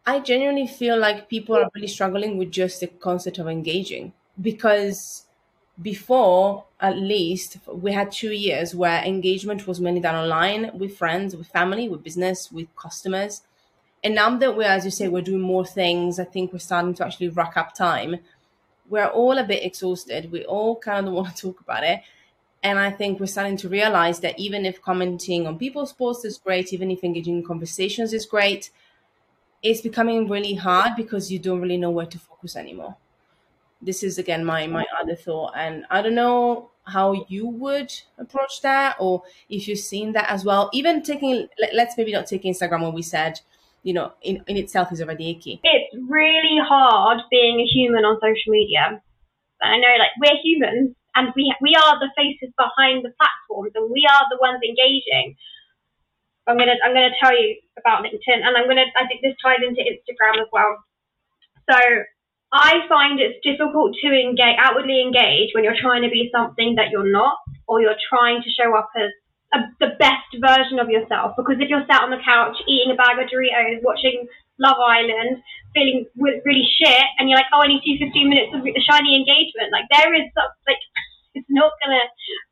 I 0.05 0.19
genuinely 0.19 0.67
feel 0.67 0.97
like 0.97 1.29
people 1.29 1.55
are 1.55 1.69
really 1.75 1.87
struggling 1.87 2.37
with 2.37 2.51
just 2.51 2.79
the 2.79 2.87
concept 2.87 3.37
of 3.37 3.47
engaging 3.47 4.13
because 4.41 5.27
before 5.81 6.65
at 6.79 6.97
least 6.97 7.57
we 7.67 7.91
had 7.91 8.11
two 8.11 8.31
years 8.31 8.75
where 8.75 9.03
engagement 9.03 9.67
was 9.67 9.79
mainly 9.79 10.01
done 10.01 10.15
online 10.15 10.77
with 10.77 10.97
friends 10.97 11.35
with 11.35 11.47
family 11.47 11.87
with 11.87 12.03
business 12.03 12.51
with 12.51 12.67
customers 12.75 13.41
and 14.03 14.15
now 14.15 14.35
that 14.37 14.55
we're 14.57 14.63
as 14.63 14.85
you 14.85 14.91
say 14.91 15.07
we're 15.07 15.21
doing 15.21 15.41
more 15.41 15.65
things 15.65 16.19
i 16.19 16.23
think 16.23 16.51
we're 16.51 16.59
starting 16.59 16.93
to 16.93 17.05
actually 17.05 17.29
rack 17.29 17.57
up 17.57 17.73
time. 17.73 18.17
We're 18.89 19.07
all 19.07 19.37
a 19.37 19.45
bit 19.45 19.63
exhausted. 19.63 20.33
We 20.33 20.43
all 20.43 20.75
kind 20.75 21.07
of 21.07 21.13
want 21.17 21.33
to 21.33 21.41
talk 21.41 21.61
about 21.61 21.83
it. 21.83 22.01
And 22.63 22.77
i 22.77 22.91
think 22.91 23.19
we're 23.19 23.25
starting 23.25 23.57
to 23.57 23.69
realize 23.69 24.19
that 24.19 24.39
even 24.39 24.65
if 24.65 24.81
commenting 24.81 25.47
on 25.47 25.57
people's 25.57 25.93
posts 25.93 26.25
is 26.25 26.37
great 26.37 26.73
even 26.73 26.91
if 26.91 27.03
engaging 27.03 27.37
in 27.37 27.43
conversations 27.43 28.13
is 28.13 28.25
great 28.25 28.69
it's 29.63 29.81
becoming 29.81 30.27
really 30.27 30.55
hard 30.55 30.95
because 30.95 31.31
you 31.31 31.39
don't 31.39 31.61
really 31.61 31.77
know 31.77 31.91
where 31.91 32.05
to 32.07 32.17
focus 32.17 32.55
anymore. 32.55 32.95
This 33.81 34.03
is 34.03 34.17
again 34.17 34.43
my 34.45 34.67
my 34.67 34.85
other 34.99 35.15
thought. 35.15 35.53
And 35.55 35.85
i 35.89 36.01
don't 36.01 36.15
know 36.15 36.69
how 36.83 37.25
you 37.29 37.47
would 37.47 37.93
approach 38.17 38.61
that 38.61 38.95
or 38.99 39.21
if 39.49 39.67
you've 39.67 39.79
seen 39.79 40.13
that 40.13 40.29
as 40.29 40.43
well. 40.43 40.69
Even 40.73 41.03
taking 41.03 41.47
let, 41.59 41.87
us 41.87 41.93
maybe 41.97 42.11
not 42.11 42.27
take 42.27 42.43
instagram 42.43 42.81
when 42.81 42.93
we 42.93 43.01
said 43.01 43.39
you 43.83 43.93
know 43.93 44.13
in, 44.21 44.43
in 44.47 44.57
itself 44.57 44.91
is 44.91 45.01
already 45.01 45.31
icky. 45.31 45.59
It's 45.63 45.95
really 46.09 46.57
hard 46.61 47.21
being 47.29 47.59
a 47.59 47.65
human 47.65 48.05
on 48.05 48.19
social 48.21 48.51
media. 48.51 49.01
I 49.61 49.77
know 49.77 49.93
like 49.99 50.15
we're 50.19 50.41
humans 50.43 50.95
and 51.15 51.33
we 51.35 51.53
we 51.61 51.75
are 51.75 51.99
the 51.99 52.09
faces 52.15 52.53
behind 52.57 53.05
the 53.05 53.13
platforms 53.17 53.73
and 53.75 53.91
we 53.91 54.07
are 54.09 54.25
the 54.29 54.39
ones 54.41 54.59
engaging. 54.63 55.35
I'm 56.47 56.57
gonna 56.57 56.77
i'm 56.83 56.93
gonna 56.93 57.13
tell 57.21 57.31
you 57.31 57.61
about 57.77 58.03
linkedin 58.03 58.41
and 58.41 58.57
i'm 58.57 58.67
gonna 58.67 58.89
i 58.97 59.05
think 59.05 59.21
this 59.21 59.37
ties 59.41 59.61
into 59.61 59.81
instagram 59.81 60.41
as 60.41 60.49
well. 60.51 60.81
So 61.69 61.77
I 62.51 62.83
find 62.89 63.19
it's 63.19 63.39
difficult 63.47 63.95
to 64.03 64.07
engage, 64.11 64.59
outwardly 64.59 64.99
engage 64.99 65.55
when 65.55 65.63
you're 65.63 65.79
trying 65.79 66.03
to 66.03 66.09
be 66.09 66.29
something 66.35 66.75
that 66.75 66.91
you're 66.91 67.09
not, 67.09 67.37
or 67.67 67.79
you're 67.79 67.95
trying 68.09 68.43
to 68.43 68.49
show 68.51 68.75
up 68.75 68.89
as 68.97 69.09
a, 69.53 69.59
the 69.79 69.95
best 69.99 70.31
version 70.39 70.79
of 70.79 70.89
yourself. 70.89 71.35
Because 71.35 71.59
if 71.59 71.67
you're 71.67 71.85
sat 71.87 72.03
on 72.03 72.11
the 72.11 72.23
couch 72.23 72.57
eating 72.67 72.91
a 72.91 72.97
bag 72.97 73.19
of 73.19 73.27
Doritos, 73.27 73.83
watching 73.83 74.27
Love 74.59 74.79
Island, 74.79 75.41
feeling 75.73 76.05
really 76.17 76.67
shit, 76.67 77.05
and 77.19 77.27
you're 77.29 77.39
like, 77.39 77.51
oh, 77.53 77.63
I 77.63 77.67
need 77.67 77.83
to 77.83 77.91
do 77.97 78.05
15 78.05 78.29
minutes 78.29 78.51
of 78.55 78.61
shiny 78.63 79.17
engagement, 79.17 79.73
like 79.73 79.87
there 79.91 80.13
is 80.15 80.29
like 80.67 80.81
it's 81.35 81.47
not 81.47 81.71
gonna 81.79 82.03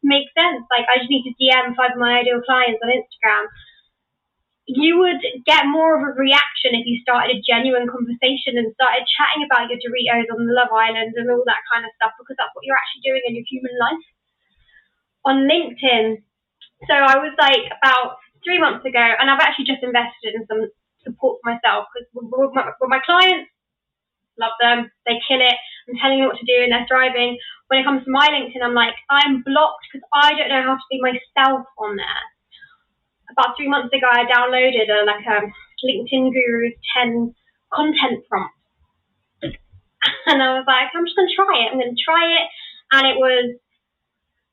make 0.03 0.31
sense. 0.35 0.63
Like 0.71 0.87
I 0.87 1.03
just 1.03 1.11
need 1.11 1.27
to 1.27 1.35
DM 1.35 1.75
five 1.75 1.95
of 1.95 1.99
my 1.99 2.23
ideal 2.23 2.39
clients 2.43 2.79
on 2.79 2.91
Instagram 2.91 3.47
you 4.69 5.01
would 5.01 5.17
get 5.49 5.65
more 5.65 5.97
of 5.97 6.05
a 6.05 6.13
reaction 6.13 6.77
if 6.77 6.85
you 6.85 7.01
started 7.01 7.33
a 7.33 7.41
genuine 7.41 7.89
conversation 7.89 8.53
and 8.53 8.69
started 8.77 9.01
chatting 9.17 9.41
about 9.41 9.65
your 9.65 9.81
Doritos 9.81 10.29
on 10.29 10.45
the 10.45 10.53
Love 10.53 10.69
Island 10.69 11.17
and 11.17 11.25
all 11.33 11.41
that 11.49 11.65
kind 11.65 11.81
of 11.81 11.91
stuff 11.97 12.13
because 12.21 12.37
that's 12.37 12.53
what 12.53 12.61
you're 12.69 12.77
actually 12.77 13.01
doing 13.01 13.25
in 13.25 13.33
your 13.33 13.49
human 13.49 13.73
life. 13.81 14.05
On 15.25 15.49
LinkedIn, 15.49 16.21
so 16.87 16.95
I 16.95 17.17
was 17.19 17.35
like 17.39 17.65
about 17.67 18.17
three 18.43 18.59
months 18.59 18.85
ago, 18.85 19.01
and 19.01 19.29
I've 19.29 19.43
actually 19.43 19.65
just 19.65 19.83
invested 19.83 20.35
in 20.35 20.47
some 20.47 20.69
support 21.03 21.39
for 21.41 21.51
myself 21.51 21.87
because 21.91 22.07
with 22.13 22.53
my, 22.55 22.71
with 22.79 22.91
my 22.91 23.01
clients, 23.03 23.51
love 24.39 24.55
them, 24.61 24.91
they 25.05 25.19
kill 25.27 25.41
it. 25.41 25.57
I'm 25.87 25.99
telling 25.99 26.19
them 26.19 26.31
what 26.31 26.39
to 26.39 26.47
do 26.47 26.63
and 26.63 26.71
they're 26.71 26.87
thriving. 26.87 27.35
When 27.67 27.79
it 27.79 27.85
comes 27.85 28.03
to 28.05 28.11
my 28.11 28.27
LinkedIn, 28.31 28.63
I'm 28.63 28.73
like, 28.73 28.95
I'm 29.09 29.43
blocked 29.43 29.89
because 29.91 30.05
I 30.13 30.33
don't 30.33 30.49
know 30.49 30.63
how 30.63 30.79
to 30.79 30.89
be 30.89 31.01
myself 31.01 31.67
on 31.77 31.97
there 31.97 32.23
about 33.31 33.55
three 33.55 33.69
months 33.69 33.93
ago, 33.93 34.07
I 34.09 34.25
downloaded 34.25 34.89
a 34.89 35.05
like 35.05 35.25
a 35.25 35.47
LinkedIn 35.85 36.33
Guru's 36.33 36.75
10 36.97 37.33
content 37.73 38.25
prompts. 38.29 38.55
And 40.25 40.41
I 40.41 40.55
was 40.55 40.65
like, 40.67 40.89
I'm 40.93 41.05
just 41.05 41.15
to 41.17 41.27
try 41.35 41.65
it. 41.65 41.71
I'm 41.73 41.79
to 41.79 42.03
try 42.03 42.23
it. 42.39 42.47
And 42.91 43.07
it 43.07 43.17
was 43.17 43.57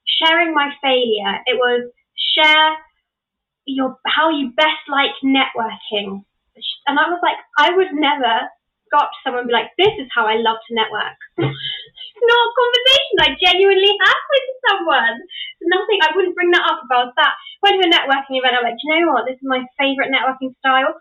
sharing 0.05 0.55
my 0.55 0.71
failure. 0.83 1.41
It 1.47 1.57
was 1.57 1.93
share 2.17 2.77
your 3.67 3.99
how 4.07 4.31
you 4.31 4.53
best 4.57 4.87
like 4.89 5.17
networking. 5.25 6.25
And 6.87 6.97
I 6.97 7.11
was 7.11 7.21
like, 7.21 7.37
I 7.59 7.77
would 7.77 7.93
never 7.93 8.49
go 8.89 9.03
up 9.03 9.11
to 9.11 9.21
someone 9.23 9.45
and 9.45 9.51
be 9.51 9.59
like, 9.59 9.75
this 9.77 9.93
is 9.99 10.09
how 10.15 10.25
I 10.25 10.39
love 10.39 10.57
to 10.57 10.73
network. 10.73 11.19
it's 11.37 12.27
not 12.31 12.49
a 12.49 12.57
conversation 12.57 13.17
I 13.21 13.31
genuinely 13.37 13.93
have 13.93 14.25
with 14.31 14.47
someone. 14.71 15.17
Nothing, 15.67 15.99
I 16.01 16.15
wouldn't 16.15 16.39
bring 16.39 16.55
that 16.55 16.65
up 16.65 16.81
about 16.87 17.13
that. 17.19 17.35
Went 17.61 17.83
to 17.83 17.89
a 17.89 17.93
networking 17.93 18.39
event, 18.39 18.57
I'm 18.57 18.65
like, 18.65 18.81
you 18.81 18.89
know 18.95 19.13
what, 19.13 19.27
this 19.27 19.37
is 19.37 19.45
my 19.45 19.67
favourite 19.77 20.15
networking 20.15 20.55
style. 20.63 20.95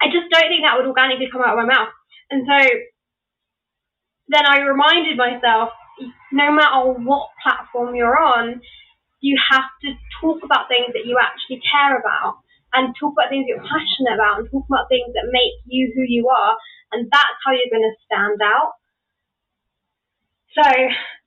I 0.00 0.10
just 0.10 0.32
don't 0.32 0.48
think 0.50 0.64
that 0.64 0.74
would 0.74 0.88
organically 0.88 1.30
come 1.30 1.44
out 1.44 1.54
of 1.54 1.62
my 1.62 1.68
mouth. 1.68 1.92
And 2.32 2.42
so 2.48 2.58
then 4.28 4.42
I 4.48 4.64
reminded 4.64 5.20
myself, 5.20 5.70
no 6.32 6.50
matter 6.50 6.98
what 6.98 7.30
platform 7.44 7.94
you're 7.94 8.18
on, 8.18 8.62
you 9.22 9.38
have 9.38 9.70
to 9.86 9.94
talk 10.20 10.42
about 10.42 10.68
things 10.68 10.92
that 10.92 11.06
you 11.06 11.16
actually 11.16 11.62
care 11.62 11.96
about 11.96 12.42
and 12.74 12.92
talk 12.98 13.14
about 13.14 13.30
things 13.30 13.46
you're 13.46 13.62
passionate 13.62 14.18
about 14.18 14.42
and 14.42 14.50
talk 14.50 14.66
about 14.66 14.90
things 14.90 15.14
that 15.14 15.30
make 15.30 15.54
you 15.64 15.94
who 15.94 16.02
you 16.02 16.28
are. 16.28 16.58
And 16.90 17.08
that's 17.08 17.38
how 17.46 17.54
you're 17.54 17.72
going 17.72 17.86
to 17.86 18.02
stand 18.04 18.42
out. 18.42 18.76
So 20.52 20.66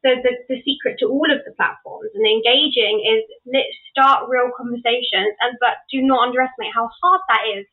the, 0.05 0.21
the, 0.21 0.31
the 0.51 0.57
secret 0.61 1.01
to 1.01 1.09
all 1.09 1.25
of 1.25 1.41
the 1.47 1.55
platforms 1.57 2.13
and 2.13 2.27
engaging 2.27 3.01
is 3.01 3.25
let's 3.49 3.73
start 3.89 4.29
real 4.29 4.53
conversations 4.53 5.33
and 5.41 5.57
but 5.57 5.81
do 5.89 6.05
not 6.05 6.29
underestimate 6.29 6.77
how 6.77 6.85
hard 7.01 7.21
that 7.33 7.43
is 7.57 7.65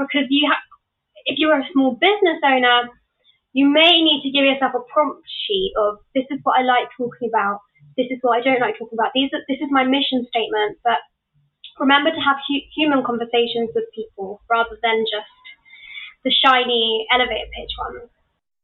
because 0.00 0.24
you 0.32 0.48
have 0.48 0.64
if 1.28 1.36
you're 1.36 1.60
a 1.60 1.68
small 1.76 1.92
business 2.00 2.40
owner 2.40 2.88
you 3.52 3.68
may 3.68 4.00
need 4.00 4.24
to 4.24 4.32
give 4.32 4.48
yourself 4.48 4.72
a 4.72 4.80
prompt 4.88 5.20
sheet 5.28 5.76
of 5.76 6.00
this 6.16 6.24
is 6.32 6.40
what 6.44 6.56
I 6.56 6.64
like 6.64 6.88
talking 6.96 7.28
about 7.28 7.60
this 7.96 8.06
is 8.10 8.18
what 8.22 8.38
I 8.38 8.42
don't 8.42 8.60
like 8.60 8.78
talking 8.78 8.98
about 8.98 9.12
these 9.14 9.30
are, 9.32 9.40
this 9.48 9.58
is 9.60 9.68
my 9.70 9.84
mission 9.84 10.26
statement 10.28 10.78
but 10.84 10.98
remember 11.78 12.10
to 12.10 12.20
have 12.20 12.36
hu- 12.48 12.68
human 12.74 13.04
conversations 13.04 13.70
with 13.74 13.84
people 13.94 14.40
rather 14.50 14.78
than 14.82 15.04
just 15.04 15.28
the 16.24 16.32
shiny 16.44 17.06
elevator 17.12 17.46
pitch 17.56 17.70
ones. 17.78 18.10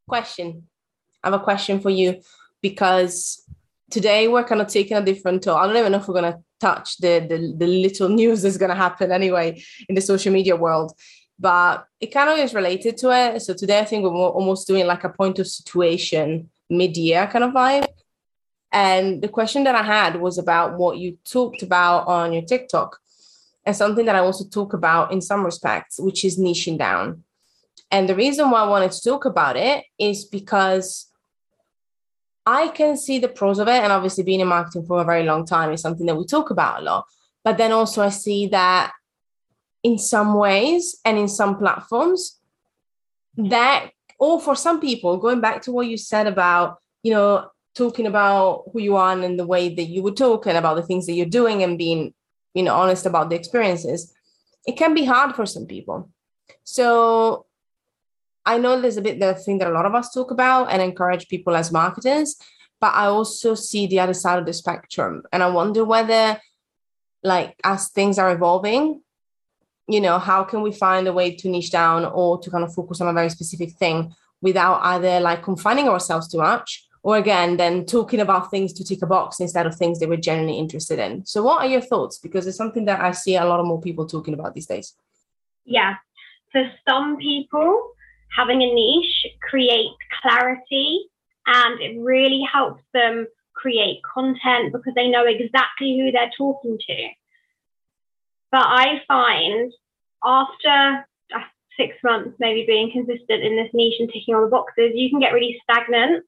Question. 0.08 0.66
I 1.22 1.28
have 1.28 1.40
a 1.40 1.44
question 1.44 1.80
for 1.80 1.90
you 1.90 2.20
because 2.60 3.42
today 3.90 4.28
we're 4.28 4.44
kind 4.44 4.60
of 4.60 4.66
taking 4.66 4.96
a 4.96 5.04
different. 5.04 5.46
I 5.46 5.66
don't 5.66 5.76
even 5.76 5.92
know 5.92 5.98
if 5.98 6.08
we're 6.08 6.20
going 6.20 6.32
to 6.32 6.40
touch 6.60 6.98
the, 6.98 7.20
the, 7.20 7.54
the 7.56 7.66
little 7.66 8.08
news 8.08 8.42
that's 8.42 8.56
going 8.56 8.70
to 8.70 8.74
happen 8.74 9.12
anyway 9.12 9.62
in 9.88 9.94
the 9.94 10.00
social 10.00 10.32
media 10.32 10.56
world, 10.56 10.92
but 11.38 11.86
it 12.00 12.08
kind 12.08 12.30
of 12.30 12.38
is 12.38 12.54
related 12.54 12.96
to 12.98 13.10
it. 13.10 13.42
So 13.42 13.54
today 13.54 13.78
I 13.78 13.84
think 13.84 14.04
we're 14.04 14.10
almost 14.10 14.66
doing 14.66 14.86
like 14.86 15.04
a 15.04 15.10
point 15.10 15.38
of 15.38 15.46
situation 15.46 16.50
mid-year 16.68 17.28
kind 17.28 17.44
of 17.44 17.52
vibe. 17.52 17.86
And 18.72 19.20
the 19.20 19.28
question 19.28 19.64
that 19.64 19.74
I 19.74 19.82
had 19.82 20.20
was 20.20 20.38
about 20.38 20.78
what 20.78 20.96
you 20.96 21.18
talked 21.24 21.62
about 21.62 22.08
on 22.08 22.32
your 22.32 22.42
TikTok 22.42 22.98
and 23.66 23.76
something 23.76 24.06
that 24.06 24.16
I 24.16 24.20
also 24.20 24.44
talk 24.44 24.72
about 24.72 25.12
in 25.12 25.20
some 25.20 25.44
respects, 25.44 26.00
which 26.00 26.24
is 26.24 26.38
niching 26.38 26.78
down. 26.78 27.22
And 27.90 28.08
the 28.08 28.14
reason 28.14 28.50
why 28.50 28.62
I 28.62 28.68
wanted 28.68 28.92
to 28.92 29.02
talk 29.02 29.26
about 29.26 29.56
it 29.56 29.84
is 29.98 30.24
because 30.24 31.12
I 32.46 32.68
can 32.68 32.96
see 32.96 33.18
the 33.18 33.28
pros 33.28 33.58
of 33.58 33.68
it. 33.68 33.82
And 33.82 33.92
obviously, 33.92 34.24
being 34.24 34.40
in 34.40 34.48
marketing 34.48 34.86
for 34.86 35.00
a 35.00 35.04
very 35.04 35.24
long 35.24 35.44
time 35.44 35.70
is 35.70 35.82
something 35.82 36.06
that 36.06 36.16
we 36.16 36.24
talk 36.24 36.50
about 36.50 36.80
a 36.80 36.84
lot. 36.84 37.06
But 37.44 37.58
then 37.58 37.72
also, 37.72 38.02
I 38.02 38.08
see 38.08 38.46
that 38.48 38.92
in 39.82 39.98
some 39.98 40.34
ways 40.34 40.98
and 41.04 41.18
in 41.18 41.28
some 41.28 41.58
platforms, 41.58 42.40
that, 43.36 43.90
or 44.18 44.40
for 44.40 44.56
some 44.56 44.80
people, 44.80 45.18
going 45.18 45.40
back 45.40 45.62
to 45.62 45.72
what 45.72 45.86
you 45.86 45.96
said 45.96 46.26
about, 46.26 46.78
you 47.02 47.12
know, 47.12 47.48
talking 47.74 48.06
about 48.06 48.64
who 48.72 48.80
you 48.80 48.96
are 48.96 49.18
and 49.18 49.38
the 49.38 49.46
way 49.46 49.74
that 49.74 49.84
you 49.84 50.02
would 50.02 50.16
talk 50.16 50.46
and 50.46 50.58
about 50.58 50.76
the 50.76 50.82
things 50.82 51.06
that 51.06 51.14
you're 51.14 51.26
doing 51.26 51.62
and 51.62 51.78
being 51.78 52.12
you 52.54 52.62
know 52.62 52.74
honest 52.74 53.06
about 53.06 53.30
the 53.30 53.36
experiences 53.36 54.12
it 54.66 54.76
can 54.76 54.94
be 54.94 55.04
hard 55.04 55.34
for 55.34 55.44
some 55.44 55.66
people. 55.66 56.08
So 56.64 57.46
i 58.44 58.58
know 58.58 58.80
there's 58.80 58.96
a 58.96 59.02
bit 59.02 59.20
the 59.20 59.34
thing 59.34 59.58
that 59.58 59.68
a 59.68 59.72
lot 59.72 59.86
of 59.86 59.94
us 59.94 60.12
talk 60.12 60.30
about 60.30 60.70
and 60.70 60.82
encourage 60.82 61.28
people 61.28 61.54
as 61.54 61.72
marketers 61.72 62.36
but 62.80 62.92
i 62.94 63.06
also 63.06 63.54
see 63.54 63.86
the 63.86 64.00
other 64.00 64.14
side 64.14 64.38
of 64.38 64.46
the 64.46 64.52
spectrum 64.52 65.22
and 65.32 65.42
i 65.42 65.48
wonder 65.48 65.84
whether 65.84 66.40
like 67.22 67.54
as 67.62 67.88
things 67.90 68.18
are 68.18 68.32
evolving 68.32 69.00
you 69.88 70.00
know 70.00 70.18
how 70.18 70.42
can 70.44 70.62
we 70.62 70.72
find 70.72 71.06
a 71.06 71.12
way 71.12 71.34
to 71.34 71.48
niche 71.48 71.70
down 71.70 72.04
or 72.04 72.40
to 72.40 72.50
kind 72.50 72.64
of 72.64 72.74
focus 72.74 73.00
on 73.00 73.08
a 73.08 73.12
very 73.12 73.30
specific 73.30 73.72
thing 73.72 74.12
without 74.40 74.80
either 74.82 75.20
like 75.20 75.42
confining 75.42 75.88
ourselves 75.88 76.28
too 76.28 76.38
much 76.38 76.86
or 77.02 77.16
again 77.16 77.56
then 77.56 77.84
talking 77.84 78.20
about 78.20 78.50
things 78.50 78.72
to 78.72 78.84
tick 78.84 79.02
a 79.02 79.06
box 79.06 79.40
instead 79.40 79.66
of 79.66 79.74
things 79.74 79.98
they 79.98 80.06
were 80.06 80.16
genuinely 80.16 80.58
interested 80.58 80.98
in. 80.98 81.24
So 81.26 81.42
what 81.42 81.62
are 81.62 81.66
your 81.66 81.80
thoughts? 81.80 82.18
Because 82.18 82.46
it's 82.46 82.56
something 82.56 82.84
that 82.86 83.00
i 83.00 83.10
see 83.10 83.36
a 83.36 83.44
lot 83.44 83.60
of 83.60 83.66
more 83.66 83.80
people 83.80 84.06
talking 84.06 84.34
about 84.34 84.54
these 84.54 84.66
days. 84.66 84.94
Yeah. 85.64 85.96
For 86.52 86.70
some 86.88 87.16
people 87.16 87.92
having 88.36 88.62
a 88.62 88.72
niche 88.72 89.26
creates 89.48 89.96
clarity 90.20 91.06
and 91.46 91.80
it 91.80 92.00
really 92.00 92.42
helps 92.50 92.82
them 92.94 93.26
create 93.54 94.00
content 94.02 94.72
because 94.72 94.94
they 94.94 95.08
know 95.08 95.24
exactly 95.26 95.98
who 95.98 96.12
they're 96.12 96.30
talking 96.36 96.78
to. 96.86 97.08
But 98.50 98.66
i 98.66 99.02
find 99.08 99.72
after 100.24 101.06
uh, 101.34 101.40
six 101.76 101.96
months 102.04 102.36
maybe 102.38 102.64
being 102.66 102.92
consistent 102.92 103.42
in 103.42 103.56
this 103.56 103.70
niche 103.72 103.98
and 103.98 104.10
ticking 104.12 104.34
all 104.34 104.42
the 104.42 104.48
boxes 104.48 104.92
you 104.94 105.10
can 105.10 105.20
get 105.20 105.32
really 105.32 105.60
stagnant 105.64 106.24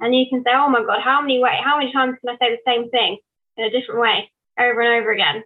and 0.00 0.14
you 0.14 0.26
can 0.28 0.42
say, 0.42 0.50
oh 0.54 0.68
my 0.68 0.82
God, 0.82 1.00
how 1.02 1.20
many 1.20 1.38
way, 1.38 1.58
how 1.62 1.78
many 1.78 1.92
times 1.92 2.16
can 2.20 2.34
I 2.34 2.38
say 2.38 2.56
the 2.56 2.70
same 2.70 2.90
thing 2.90 3.18
in 3.56 3.64
a 3.64 3.70
different 3.70 4.00
way 4.00 4.30
over 4.58 4.80
and 4.80 5.00
over 5.00 5.12
again? 5.12 5.44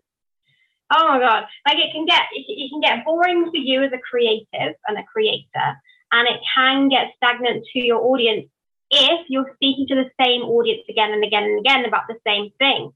Oh 0.94 1.08
my 1.08 1.18
God, 1.18 1.44
like 1.66 1.78
it 1.78 1.92
can 1.92 2.06
get, 2.06 2.22
it 2.32 2.70
can 2.70 2.80
get 2.80 3.04
boring 3.04 3.50
for 3.50 3.56
you 3.56 3.82
as 3.82 3.92
a 3.92 3.98
creative 3.98 4.74
and 4.86 4.98
a 4.98 5.04
creator, 5.12 5.80
and 6.12 6.28
it 6.28 6.40
can 6.54 6.88
get 6.88 7.12
stagnant 7.16 7.66
to 7.72 7.84
your 7.84 8.00
audience 8.04 8.48
if 8.90 9.26
you're 9.28 9.50
speaking 9.54 9.86
to 9.88 9.94
the 9.94 10.10
same 10.22 10.42
audience 10.42 10.82
again 10.88 11.12
and 11.12 11.24
again 11.24 11.44
and 11.44 11.58
again 11.58 11.84
about 11.84 12.04
the 12.06 12.16
same 12.26 12.50
thing. 12.58 12.92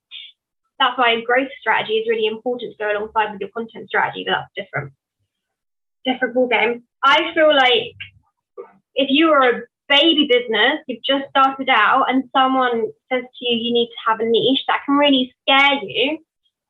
That's 0.79 0.97
why 0.97 1.13
a 1.13 1.23
growth 1.23 1.49
strategy 1.61 1.95
is 1.95 2.09
really 2.09 2.27
important 2.27 2.73
to 2.73 2.79
go 2.79 2.93
alongside 2.93 3.33
with 3.33 3.41
your 3.41 3.51
content 3.51 3.89
strategy, 3.89 4.25
but 4.25 4.37
that's 4.37 4.53
different. 4.55 4.93
Different 6.05 6.35
ball 6.35 6.47
game. 6.47 6.85
I 7.03 7.33
feel 7.35 7.53
like 7.53 7.97
if 8.95 9.09
you 9.11 9.31
are 9.31 9.43
a 9.43 9.63
baby 9.89 10.29
business, 10.31 10.81
you've 10.87 11.03
just 11.03 11.31
started 11.31 11.69
out, 11.69 12.07
and 12.09 12.25
someone 12.37 12.93
says 13.11 13.23
to 13.23 13.45
you, 13.45 13.57
you 13.57 13.73
need 13.73 13.89
to 13.89 14.11
have 14.11 14.21
a 14.21 14.25
niche, 14.25 14.65
that 14.69 14.83
can 14.85 14.97
really 14.97 15.35
scare 15.43 15.83
you 15.83 16.19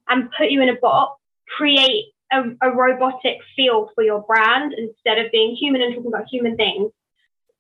and 0.09 0.31
put 0.37 0.51
you 0.51 0.63
in 0.63 0.69
a 0.69 0.77
box, 0.77 1.21
create 1.57 2.07
a, 2.33 2.43
a 2.63 2.71
robotic 2.71 3.39
feel 3.57 3.91
for 3.95 4.05
your 4.05 4.23
brand 4.23 4.73
instead 4.73 5.19
of 5.19 5.33
being 5.33 5.57
human 5.57 5.83
and 5.83 5.95
talking 5.95 6.13
about 6.13 6.29
human 6.31 6.57
things. 6.57 6.91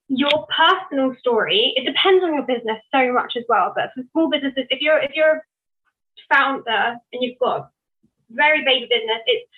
Your 0.08 0.46
personal 0.56 1.14
story, 1.20 1.74
it 1.76 1.84
depends 1.84 2.24
on 2.24 2.34
your 2.34 2.44
business 2.44 2.78
so 2.92 3.12
much 3.12 3.34
as 3.36 3.44
well. 3.48 3.72
But 3.74 3.90
for 3.94 4.02
small 4.12 4.30
businesses, 4.30 4.64
if 4.70 4.80
you're 4.80 4.98
if 4.98 5.10
you're 5.14 5.36
a 5.36 6.34
founder 6.34 6.96
and 7.12 7.22
you've 7.22 7.38
got 7.38 7.58
a 7.58 7.68
very 8.30 8.64
baby 8.64 8.86
business, 8.88 9.20
it's 9.26 9.50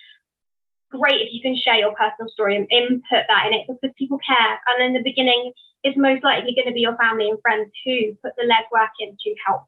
great 0.91 1.23
if 1.23 1.33
you 1.33 1.41
can 1.41 1.57
share 1.57 1.77
your 1.77 1.95
personal 1.95 2.31
story 2.31 2.57
and 2.57 2.67
input 2.71 3.25
that 3.29 3.47
in 3.47 3.55
it 3.55 3.67
because 3.67 3.95
people 3.97 4.19
care. 4.27 4.61
And 4.67 4.85
in 4.85 4.93
the 4.95 5.09
beginning, 5.09 5.53
it's 5.83 5.97
most 5.97 6.23
likely 6.23 6.55
going 6.55 6.69
to 6.69 6.75
be 6.75 6.81
your 6.81 6.97
family 6.97 7.31
and 7.31 7.41
friends 7.41 7.71
who 7.85 8.15
put 8.23 8.33
the 8.37 8.45
legwork 8.45 8.91
in 9.01 9.17
to 9.17 9.35
help 9.47 9.65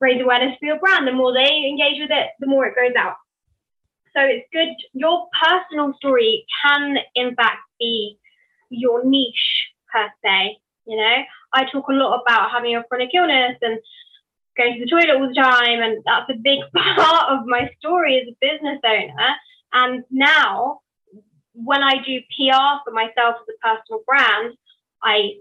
raise 0.00 0.22
awareness 0.22 0.56
for 0.58 0.66
your 0.66 0.78
brand. 0.78 1.06
The 1.06 1.12
more 1.12 1.32
they 1.32 1.68
engage 1.68 2.00
with 2.00 2.10
it, 2.10 2.28
the 2.40 2.46
more 2.46 2.66
it 2.66 2.74
goes 2.74 2.94
out. 2.98 3.16
So 4.16 4.22
it's 4.22 4.46
good. 4.52 4.74
Your 4.92 5.28
personal 5.38 5.94
story 5.98 6.46
can, 6.64 6.96
in 7.14 7.34
fact, 7.34 7.58
be 7.78 8.18
your 8.70 9.04
niche 9.04 9.70
per 9.92 10.08
se. 10.24 10.58
You 10.86 10.96
know, 10.96 11.16
I 11.52 11.64
talk 11.70 11.88
a 11.88 11.92
lot 11.92 12.22
about 12.22 12.50
having 12.50 12.74
a 12.74 12.82
chronic 12.84 13.10
illness 13.14 13.56
and 13.62 13.78
going 14.56 14.74
to 14.74 14.84
the 14.84 14.90
toilet 14.90 15.10
all 15.10 15.28
the 15.28 15.34
time, 15.34 15.80
and 15.80 16.02
that's 16.04 16.30
a 16.30 16.40
big 16.42 16.60
part 16.74 17.30
of 17.30 17.46
my 17.46 17.70
story 17.78 18.18
as 18.18 18.28
a 18.28 18.36
business 18.40 18.80
owner. 18.84 19.34
And 19.72 20.04
now, 20.10 20.80
when 21.52 21.82
I 21.82 21.96
do 21.96 22.20
PR 22.36 22.82
for 22.84 22.92
myself 22.92 23.36
as 23.40 23.54
a 23.54 23.68
personal 23.68 24.02
brand, 24.06 24.56
I 25.02 25.36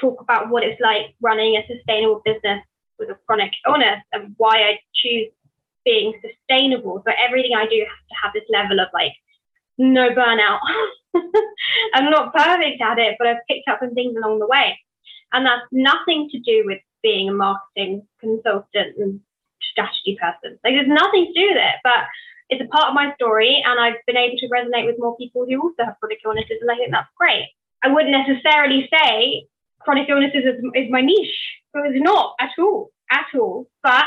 talk 0.00 0.20
about 0.20 0.50
what 0.50 0.64
it's 0.64 0.80
like 0.80 1.14
running 1.20 1.56
a 1.56 1.66
sustainable 1.66 2.22
business 2.24 2.62
with 2.98 3.10
a 3.10 3.18
chronic 3.26 3.52
illness 3.66 4.02
and 4.12 4.34
why 4.36 4.62
I 4.62 4.78
choose 4.94 5.30
being 5.84 6.20
sustainable. 6.22 7.02
So 7.06 7.12
everything 7.16 7.52
I 7.56 7.66
do 7.66 7.78
has 7.78 8.08
to 8.08 8.14
have 8.22 8.32
this 8.32 8.44
level 8.48 8.80
of 8.80 8.88
like 8.92 9.12
no 9.78 10.10
burnout. 10.10 10.58
I'm 11.94 12.10
not 12.10 12.34
perfect 12.34 12.80
at 12.80 12.98
it, 12.98 13.16
but 13.18 13.28
I've 13.28 13.46
picked 13.48 13.68
up 13.68 13.80
some 13.80 13.94
things 13.94 14.16
along 14.16 14.38
the 14.38 14.46
way. 14.46 14.78
And 15.32 15.44
that's 15.44 15.66
nothing 15.72 16.28
to 16.30 16.38
do 16.38 16.64
with 16.64 16.80
being 17.02 17.28
a 17.28 17.32
marketing 17.32 18.06
consultant 18.20 18.96
and 18.98 19.20
strategy 19.72 20.18
person. 20.20 20.58
Like 20.64 20.74
there's 20.74 20.88
nothing 20.88 21.26
to 21.26 21.40
do 21.40 21.48
with 21.48 21.58
it, 21.58 21.76
but 21.82 22.04
it's 22.50 22.62
a 22.62 22.68
part 22.68 22.88
of 22.88 22.94
my 22.94 23.14
story 23.14 23.62
and 23.64 23.80
I've 23.80 24.00
been 24.06 24.16
able 24.16 24.36
to 24.36 24.48
resonate 24.48 24.86
with 24.86 24.96
more 24.98 25.16
people 25.16 25.46
who 25.48 25.60
also 25.60 25.84
have 25.84 25.96
chronic 26.00 26.18
illnesses 26.24 26.58
and 26.60 26.70
I 26.70 26.76
think 26.76 26.90
that's 26.90 27.08
great. 27.16 27.48
I 27.82 27.88
wouldn't 27.88 28.12
necessarily 28.12 28.88
say 28.92 29.46
chronic 29.80 30.08
illnesses 30.08 30.44
is, 30.44 30.64
is 30.74 30.90
my 30.90 31.00
niche. 31.00 31.36
It's 31.74 32.04
not 32.04 32.34
at 32.40 32.50
all, 32.58 32.90
at 33.10 33.26
all. 33.38 33.68
But 33.82 34.04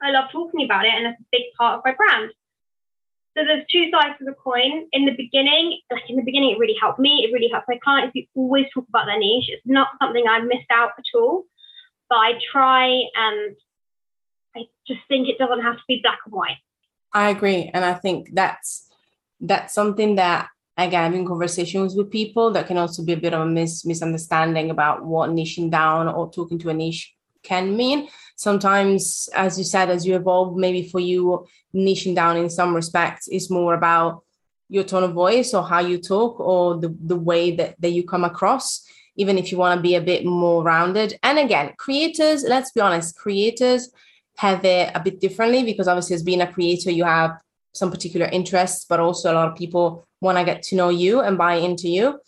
I 0.00 0.10
love 0.10 0.30
talking 0.32 0.64
about 0.64 0.86
it, 0.86 0.94
and 0.94 1.06
it's 1.06 1.20
a 1.20 1.24
big 1.32 1.42
part 1.58 1.78
of 1.78 1.84
my 1.84 1.94
brand. 1.94 2.30
So 3.36 3.44
there's 3.44 3.66
two 3.70 3.90
sides 3.90 4.16
to 4.18 4.24
the 4.24 4.32
coin. 4.32 4.88
In 4.92 5.04
the 5.04 5.12
beginning, 5.12 5.80
like 5.90 6.08
in 6.08 6.16
the 6.16 6.22
beginning, 6.22 6.52
it 6.52 6.58
really 6.58 6.76
helped 6.80 6.98
me. 6.98 7.24
It 7.24 7.34
really 7.34 7.50
helped 7.52 7.68
my 7.68 7.78
clients. 7.84 8.14
We 8.14 8.28
always 8.34 8.64
talk 8.72 8.88
about 8.88 9.06
their 9.06 9.18
niche. 9.18 9.48
It's 9.48 9.62
not 9.66 9.88
something 10.00 10.24
I 10.26 10.40
missed 10.40 10.70
out 10.70 10.92
at 10.98 11.04
all. 11.14 11.44
But 12.08 12.16
I 12.16 12.32
try 12.52 12.86
and 12.86 13.56
I 14.56 14.62
just 14.86 15.00
think 15.08 15.28
it 15.28 15.38
doesn't 15.38 15.62
have 15.62 15.76
to 15.76 15.82
be 15.86 16.00
black 16.02 16.18
and 16.24 16.32
white. 16.32 16.56
I 17.16 17.30
agree, 17.30 17.70
and 17.72 17.82
I 17.82 17.94
think 17.94 18.28
that's 18.34 18.90
that's 19.40 19.72
something 19.72 20.16
that 20.16 20.48
again 20.76 21.14
in 21.14 21.26
conversations 21.26 21.94
with 21.96 22.10
people 22.10 22.50
that 22.52 22.66
can 22.66 22.76
also 22.76 23.02
be 23.02 23.14
a 23.14 23.22
bit 23.24 23.32
of 23.32 23.40
a 23.40 23.46
mis- 23.46 23.86
misunderstanding 23.86 24.68
about 24.70 25.02
what 25.02 25.30
niching 25.30 25.70
down 25.70 26.08
or 26.08 26.30
talking 26.30 26.58
to 26.58 26.68
a 26.68 26.74
niche 26.74 27.14
can 27.42 27.74
mean. 27.74 28.08
Sometimes, 28.36 29.30
as 29.34 29.56
you 29.56 29.64
said, 29.64 29.88
as 29.88 30.04
you 30.04 30.14
evolve, 30.14 30.58
maybe 30.58 30.82
for 30.86 31.00
you, 31.00 31.46
niching 31.74 32.14
down 32.14 32.36
in 32.36 32.50
some 32.50 32.76
respects 32.76 33.28
is 33.28 33.48
more 33.48 33.72
about 33.72 34.22
your 34.68 34.84
tone 34.84 35.04
of 35.04 35.14
voice 35.14 35.54
or 35.54 35.62
how 35.62 35.80
you 35.80 35.96
talk 35.96 36.38
or 36.38 36.78
the, 36.78 36.94
the 37.00 37.16
way 37.16 37.56
that, 37.56 37.80
that 37.80 37.92
you 37.92 38.04
come 38.04 38.24
across, 38.24 38.84
even 39.16 39.38
if 39.38 39.50
you 39.50 39.56
want 39.56 39.78
to 39.78 39.82
be 39.82 39.94
a 39.94 40.02
bit 40.02 40.26
more 40.26 40.62
rounded. 40.62 41.18
And 41.22 41.38
again, 41.38 41.72
creators, 41.78 42.44
let's 42.44 42.72
be 42.72 42.82
honest, 42.82 43.16
creators 43.16 43.88
have 44.38 44.64
it 44.64 44.90
a 44.94 45.00
bit 45.00 45.20
differently 45.20 45.64
because 45.64 45.88
obviously, 45.88 46.14
as 46.14 46.22
being 46.22 46.40
a 46.40 46.52
creator, 46.52 46.90
you 46.90 47.04
have 47.04 47.38
some 47.72 47.90
particular 47.90 48.26
interests, 48.26 48.86
but 48.88 49.00
also 49.00 49.32
a 49.32 49.34
lot 49.34 49.48
of 49.48 49.56
people 49.56 50.06
want 50.20 50.38
to 50.38 50.44
get 50.44 50.62
to 50.62 50.76
know 50.76 50.88
you 50.88 51.20
and 51.20 51.36
buy 51.36 51.54
into 51.54 51.88
you. 51.88 52.18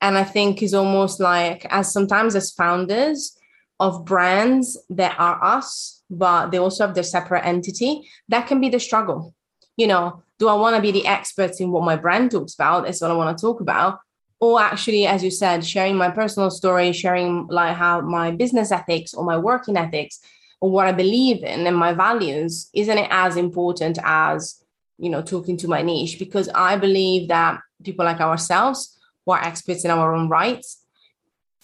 And 0.00 0.16
I 0.16 0.24
think 0.24 0.62
is 0.62 0.74
almost 0.74 1.18
like 1.18 1.66
as 1.70 1.92
sometimes 1.92 2.36
as 2.36 2.52
founders, 2.52 3.38
of 3.80 4.04
brands 4.04 4.76
that 4.90 5.14
are 5.18 5.42
us, 5.42 6.02
but 6.10 6.50
they 6.50 6.58
also 6.58 6.86
have 6.86 6.94
their 6.94 7.04
separate 7.04 7.44
entity, 7.44 8.08
that 8.28 8.46
can 8.46 8.60
be 8.60 8.68
the 8.68 8.80
struggle. 8.80 9.34
You 9.76 9.86
know, 9.86 10.22
do 10.38 10.48
I 10.48 10.54
want 10.54 10.76
to 10.76 10.82
be 10.82 10.90
the 10.90 11.06
experts 11.06 11.60
in 11.60 11.70
what 11.70 11.84
my 11.84 11.96
brand 11.96 12.32
talks 12.32 12.54
about? 12.54 12.84
That's 12.84 13.00
what 13.00 13.10
I 13.10 13.14
want 13.14 13.36
to 13.36 13.40
talk 13.40 13.60
about. 13.60 14.00
Or 14.40 14.60
actually, 14.60 15.06
as 15.06 15.22
you 15.22 15.30
said, 15.30 15.64
sharing 15.64 15.96
my 15.96 16.10
personal 16.10 16.50
story, 16.50 16.92
sharing 16.92 17.46
like 17.48 17.76
how 17.76 18.00
my 18.00 18.30
business 18.30 18.70
ethics 18.70 19.14
or 19.14 19.24
my 19.24 19.36
working 19.36 19.76
ethics 19.76 20.20
or 20.60 20.70
what 20.70 20.86
I 20.86 20.92
believe 20.92 21.42
in 21.42 21.66
and 21.66 21.76
my 21.76 21.92
values, 21.92 22.68
isn't 22.74 22.98
it 22.98 23.08
as 23.10 23.36
important 23.36 23.98
as, 24.02 24.62
you 24.98 25.10
know, 25.10 25.22
talking 25.22 25.56
to 25.58 25.68
my 25.68 25.82
niche? 25.82 26.18
Because 26.18 26.48
I 26.54 26.76
believe 26.76 27.28
that 27.28 27.60
people 27.84 28.04
like 28.04 28.20
ourselves 28.20 28.98
who 29.24 29.32
are 29.32 29.42
experts 29.42 29.84
in 29.84 29.90
our 29.90 30.14
own 30.14 30.28
rights 30.28 30.82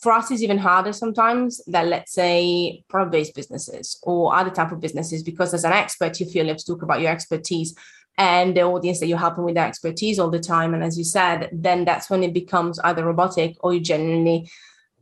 for 0.04 0.12
us 0.12 0.30
it's 0.30 0.42
even 0.42 0.58
harder 0.58 0.92
sometimes 0.92 1.64
than 1.66 1.88
let's 1.88 2.12
say 2.12 2.84
product-based 2.88 3.34
businesses 3.34 3.98
or 4.02 4.36
other 4.36 4.50
type 4.50 4.70
of 4.70 4.78
businesses 4.78 5.22
because 5.22 5.54
as 5.54 5.64
an 5.64 5.72
expert 5.72 6.20
you 6.20 6.26
feel 6.26 6.44
you 6.44 6.50
have 6.50 6.58
to 6.58 6.66
talk 6.66 6.82
about 6.82 7.00
your 7.00 7.10
expertise 7.10 7.74
and 8.18 8.54
the 8.54 8.60
audience 8.60 9.00
that 9.00 9.06
you're 9.06 9.26
helping 9.26 9.44
with 9.44 9.54
their 9.54 9.66
expertise 9.66 10.18
all 10.18 10.30
the 10.30 10.38
time 10.38 10.74
and 10.74 10.84
as 10.84 10.98
you 10.98 11.04
said 11.04 11.48
then 11.52 11.86
that's 11.86 12.10
when 12.10 12.22
it 12.22 12.34
becomes 12.34 12.78
either 12.80 13.04
robotic 13.04 13.56
or 13.60 13.72
you 13.72 13.80
genuinely 13.80 14.48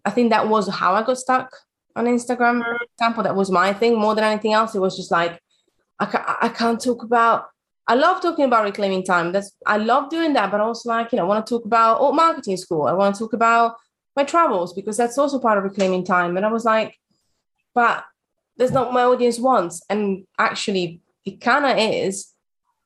i 0.05 0.11
think 0.11 0.31
that 0.31 0.49
was 0.49 0.69
how 0.69 0.95
i 0.95 1.03
got 1.03 1.19
stuck 1.19 1.53
on 1.97 2.07
instagram 2.07 2.63
for 2.63 2.79
example 2.85 3.23
that 3.23 3.37
was 3.37 3.51
my 3.51 3.73
thing 3.73 3.97
more 3.99 4.15
than 4.15 4.25
anything 4.25 4.53
else 4.53 4.75
it 4.75 4.81
was 4.81 4.97
just 4.97 5.11
like 5.11 5.41
i 5.99 6.07
can't, 6.07 6.25
I 6.41 6.49
can't 6.49 6.81
talk 6.81 7.03
about 7.03 7.47
I 7.89 7.95
love 7.95 8.23
talking 8.23 8.45
about 8.45 8.65
reclaiming 8.65 9.05
time. 9.05 9.33
That's 9.33 9.53
I 9.67 9.77
love 9.77 10.09
doing 10.09 10.35
that, 10.35 10.51
but 10.51 10.61
also 10.61 10.89
like 10.89 11.13
you 11.13 11.17
know, 11.17 11.25
I 11.25 11.27
want 11.27 11.45
to 11.45 11.55
talk 11.55 11.65
about 11.65 11.99
oh, 12.01 12.13
marketing 12.13 12.57
school. 12.57 12.85
I 12.85 12.93
want 12.93 13.15
to 13.15 13.19
talk 13.19 13.33
about 13.33 13.75
my 14.15 14.25
travels 14.25 14.73
because 14.73 14.97
that's 14.97 15.19
also 15.19 15.39
part 15.39 15.59
of 15.59 15.65
reclaiming 15.65 16.05
time. 16.05 16.37
And 16.37 16.47
I 16.47 16.53
was 16.53 16.65
like, 16.65 16.97
but 17.75 18.05
there's 18.57 18.71
not 18.71 18.87
what 18.87 18.95
my 18.95 19.05
audience 19.05 19.39
wants. 19.39 19.83
And 19.89 20.27
actually, 20.39 21.01
it 21.25 21.41
kind 21.41 21.65
of 21.65 21.77
is. 21.79 22.29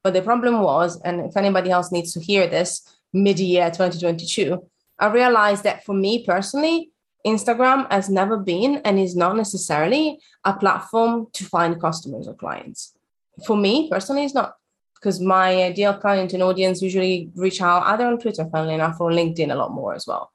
But 0.02 0.14
the 0.14 0.22
problem 0.22 0.60
was, 0.60 1.00
and 1.02 1.20
if 1.20 1.36
anybody 1.36 1.70
else 1.70 1.90
needs 1.90 2.12
to 2.12 2.20
hear 2.20 2.46
this 2.46 2.82
mid 3.12 3.40
year 3.40 3.70
2022, 3.70 4.64
I 4.98 5.06
realized 5.08 5.64
that 5.64 5.84
for 5.84 5.94
me 5.94 6.24
personally, 6.24 6.90
Instagram 7.26 7.90
has 7.90 8.08
never 8.08 8.36
been 8.36 8.76
and 8.84 8.98
is 8.98 9.16
not 9.16 9.36
necessarily 9.36 10.20
a 10.44 10.54
platform 10.54 11.26
to 11.32 11.44
find 11.44 11.80
customers 11.80 12.28
or 12.28 12.34
clients. 12.34 12.94
For 13.46 13.56
me 13.56 13.90
personally, 13.90 14.24
it's 14.24 14.34
not 14.34 14.54
because 14.94 15.20
my 15.20 15.62
ideal 15.64 15.94
client 15.94 16.32
and 16.32 16.42
audience 16.42 16.80
usually 16.80 17.30
reach 17.34 17.60
out 17.60 17.82
either 17.86 18.06
on 18.06 18.18
Twitter, 18.18 18.48
funnily 18.50 18.74
enough, 18.74 19.00
or 19.00 19.10
LinkedIn 19.10 19.52
a 19.52 19.56
lot 19.56 19.72
more 19.72 19.94
as 19.94 20.06
well 20.06 20.32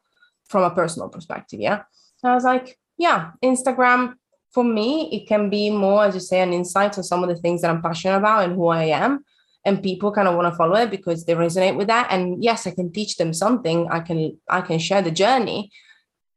from 0.48 0.64
a 0.64 0.76
personal 0.76 1.10
perspective. 1.10 1.60
Yeah. 1.60 1.84
So 2.18 2.30
I 2.30 2.36
was 2.36 2.44
like, 2.44 2.78
yeah, 2.98 3.32
Instagram 3.44 4.16
for 4.52 4.64
me, 4.64 5.10
it 5.12 5.28
can 5.28 5.50
be 5.50 5.70
more, 5.70 6.04
as 6.04 6.14
you 6.14 6.20
say, 6.20 6.42
an 6.42 6.54
insight 6.54 6.98
on 6.98 7.04
some 7.04 7.24
of 7.24 7.30
the 7.30 7.38
things 7.38 7.62
that 7.62 7.72
I'm 7.72 7.82
passionate 7.82 8.18
about 8.18 8.44
and 8.44 8.54
who 8.54 8.68
I 8.68 8.86
am. 8.86 9.24
And 9.64 9.82
people 9.82 10.12
kind 10.12 10.28
of 10.28 10.36
want 10.36 10.52
to 10.52 10.58
follow 10.58 10.76
it 10.76 10.90
because 10.90 11.24
they 11.24 11.34
resonate 11.34 11.78
with 11.78 11.88
that. 11.88 12.08
And 12.12 12.44
yes, 12.44 12.68
I 12.68 12.72
can 12.72 12.92
teach 12.92 13.18
them 13.18 13.34
something. 13.34 13.88
I 13.90 14.00
can 14.00 14.38
I 14.50 14.62
can 14.62 14.80
share 14.80 15.02
the 15.02 15.12
journey, 15.12 15.72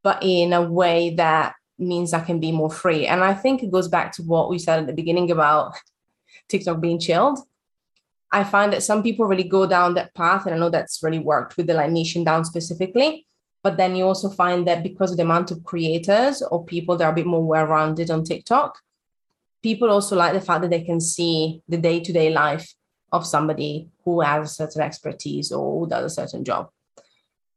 but 0.04 0.22
in 0.22 0.52
a 0.52 0.62
way 0.62 1.16
that 1.16 1.54
means 1.76 2.12
I 2.12 2.20
can 2.20 2.38
be 2.38 2.52
more 2.52 2.70
free. 2.70 3.08
And 3.08 3.24
I 3.24 3.34
think 3.34 3.64
it 3.64 3.72
goes 3.72 3.88
back 3.88 4.12
to 4.12 4.22
what 4.22 4.48
we 4.48 4.60
said 4.60 4.78
at 4.78 4.86
the 4.86 4.92
beginning 4.92 5.32
about 5.32 5.74
TikTok 6.48 6.80
being 6.80 7.00
chilled. 7.00 7.40
I 8.30 8.44
find 8.44 8.72
that 8.72 8.84
some 8.84 9.02
people 9.02 9.26
really 9.26 9.48
go 9.48 9.66
down 9.66 9.94
that 9.94 10.14
path, 10.14 10.46
and 10.46 10.54
I 10.54 10.58
know 10.58 10.70
that's 10.70 11.02
really 11.02 11.18
worked 11.18 11.56
with 11.56 11.66
the 11.66 11.74
like 11.74 11.90
niching 11.90 12.24
down 12.24 12.44
specifically 12.44 13.26
but 13.64 13.78
then 13.78 13.96
you 13.96 14.04
also 14.04 14.28
find 14.28 14.68
that 14.68 14.82
because 14.82 15.10
of 15.10 15.16
the 15.16 15.22
amount 15.22 15.50
of 15.50 15.64
creators 15.64 16.42
or 16.42 16.66
people 16.66 16.98
that 16.98 17.04
are 17.06 17.12
a 17.12 17.14
bit 17.14 17.26
more 17.26 17.42
well-rounded 17.42 18.10
on 18.10 18.22
TikTok, 18.22 18.78
people 19.62 19.88
also 19.88 20.14
like 20.14 20.34
the 20.34 20.40
fact 20.42 20.60
that 20.60 20.70
they 20.70 20.82
can 20.84 21.00
see 21.00 21.62
the 21.66 21.78
day-to-day 21.78 22.30
life 22.30 22.74
of 23.10 23.26
somebody 23.26 23.88
who 24.04 24.20
has 24.20 24.50
a 24.50 24.54
certain 24.54 24.82
expertise 24.82 25.50
or 25.50 25.80
who 25.80 25.88
does 25.88 26.12
a 26.12 26.14
certain 26.14 26.44
job. 26.44 26.68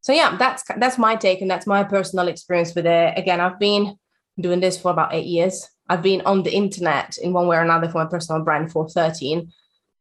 So 0.08 0.13
yeah, 0.13 0.38
that's 0.38 0.63
that's 0.78 0.98
my 0.98 1.17
take 1.17 1.41
and 1.41 1.52
that's 1.52 1.67
my 1.67 1.84
personal 1.84 2.30
experience 2.30 2.74
with 2.74 2.86
it. 2.86 3.17
Again, 3.17 3.41
I've 3.41 3.60
been 3.60 3.98
doing 4.39 4.62
this 4.62 4.80
for 4.80 4.89
about 4.89 5.13
eight 5.13 5.26
years. 5.26 5.67
I've 5.89 6.02
been 6.02 6.22
on 6.22 6.43
the 6.43 6.54
internet 6.54 7.17
in 7.17 7.34
one 7.34 7.46
way 7.46 7.58
or 7.58 7.63
another 7.63 7.89
for 7.89 8.06
my 8.06 8.10
personal 8.10 8.41
brand 8.41 8.72
for 8.72 8.88
13 8.88 9.52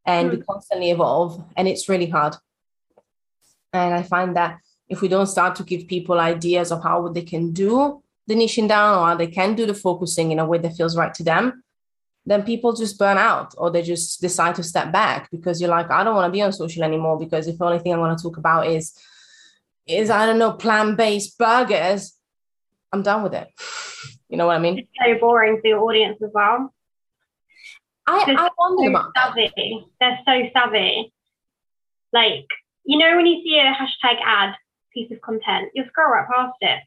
and 0.04 0.28
mm. 0.28 0.36
we 0.36 0.42
constantly 0.42 0.92
evolve 0.92 1.42
and 1.56 1.66
it's 1.66 1.88
really 1.88 2.06
hard. 2.06 2.36
And 3.72 3.94
I 3.94 4.04
find 4.04 4.36
that 4.36 4.60
if 4.88 5.00
we 5.00 5.08
don't 5.08 5.26
start 5.26 5.56
to 5.56 5.64
give 5.64 5.88
people 5.88 6.20
ideas 6.20 6.70
of 6.70 6.84
how 6.84 7.08
they 7.08 7.22
can 7.22 7.52
do 7.52 8.00
the 8.28 8.36
niching 8.36 8.68
down 8.68 9.00
or 9.00 9.06
how 9.08 9.16
they 9.16 9.26
can 9.26 9.56
do 9.56 9.66
the 9.66 9.74
focusing 9.74 10.30
in 10.30 10.38
a 10.38 10.46
way 10.46 10.58
that 10.58 10.76
feels 10.76 10.96
right 10.96 11.14
to 11.14 11.24
them, 11.24 11.64
then 12.24 12.44
people 12.44 12.72
just 12.74 12.96
burn 12.96 13.18
out 13.18 13.56
or 13.58 13.72
they 13.72 13.82
just 13.82 14.20
decide 14.20 14.54
to 14.54 14.62
step 14.62 14.92
back 14.92 15.28
because 15.32 15.60
you're 15.60 15.76
like, 15.78 15.90
I 15.90 16.04
don't 16.04 16.14
want 16.14 16.28
to 16.28 16.36
be 16.36 16.42
on 16.42 16.52
social 16.52 16.84
anymore 16.84 17.18
because 17.18 17.48
if 17.48 17.58
the 17.58 17.64
only 17.64 17.80
thing 17.80 17.92
I 17.92 17.98
want 17.98 18.16
to 18.16 18.22
talk 18.22 18.36
about 18.36 18.68
is 18.68 18.96
is 19.86 20.10
I 20.10 20.26
don't 20.26 20.38
know 20.38 20.52
plant-based 20.52 21.38
burgers, 21.38 22.14
I'm 22.92 23.02
done 23.02 23.22
with 23.22 23.34
it. 23.34 23.48
You 24.28 24.36
know 24.36 24.48
what 24.48 24.56
I 24.56 24.58
mean? 24.58 24.78
It's 24.80 24.88
so 24.98 25.20
boring 25.20 25.60
for 25.60 25.68
your 25.68 25.84
audience 25.84 26.18
as 26.20 26.30
well. 26.34 26.74
I, 28.08 28.24
I 28.36 28.50
wonder 28.58 28.82
so 28.82 28.90
about 28.90 29.12
that. 29.14 29.34
savvy. 29.36 29.86
They're 30.00 30.18
so 30.26 30.42
savvy. 30.52 31.12
Like, 32.12 32.46
you 32.84 32.98
know, 32.98 33.16
when 33.16 33.26
you 33.26 33.40
see 33.44 33.56
a 33.56 33.72
hashtag 33.72 34.18
ad 34.24 34.54
piece 34.92 35.12
of 35.12 35.20
content, 35.20 35.70
you'll 35.74 35.86
scroll 35.86 36.10
right 36.10 36.26
past 36.26 36.56
it. 36.60 36.80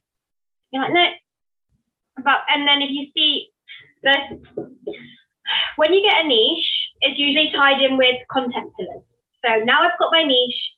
You're 0.72 0.84
like, 0.84 0.94
no. 0.94 1.06
But 2.24 2.42
and 2.50 2.68
then 2.68 2.82
if 2.82 2.90
you 2.90 3.08
see 3.16 3.48
this, 4.04 4.66
when 5.78 5.94
you 5.94 6.02
get 6.02 6.26
a 6.26 6.28
niche, 6.28 6.70
it's 7.02 7.20
usually 7.20 7.52
tied 7.54 7.82
in 7.82 7.98
with 7.98 8.16
content 8.30 8.72
pillars. 8.78 9.04
So 9.46 9.64
now 9.64 9.84
I've 9.84 9.98
got 10.00 10.12
my 10.12 10.24
niche. 10.24 10.72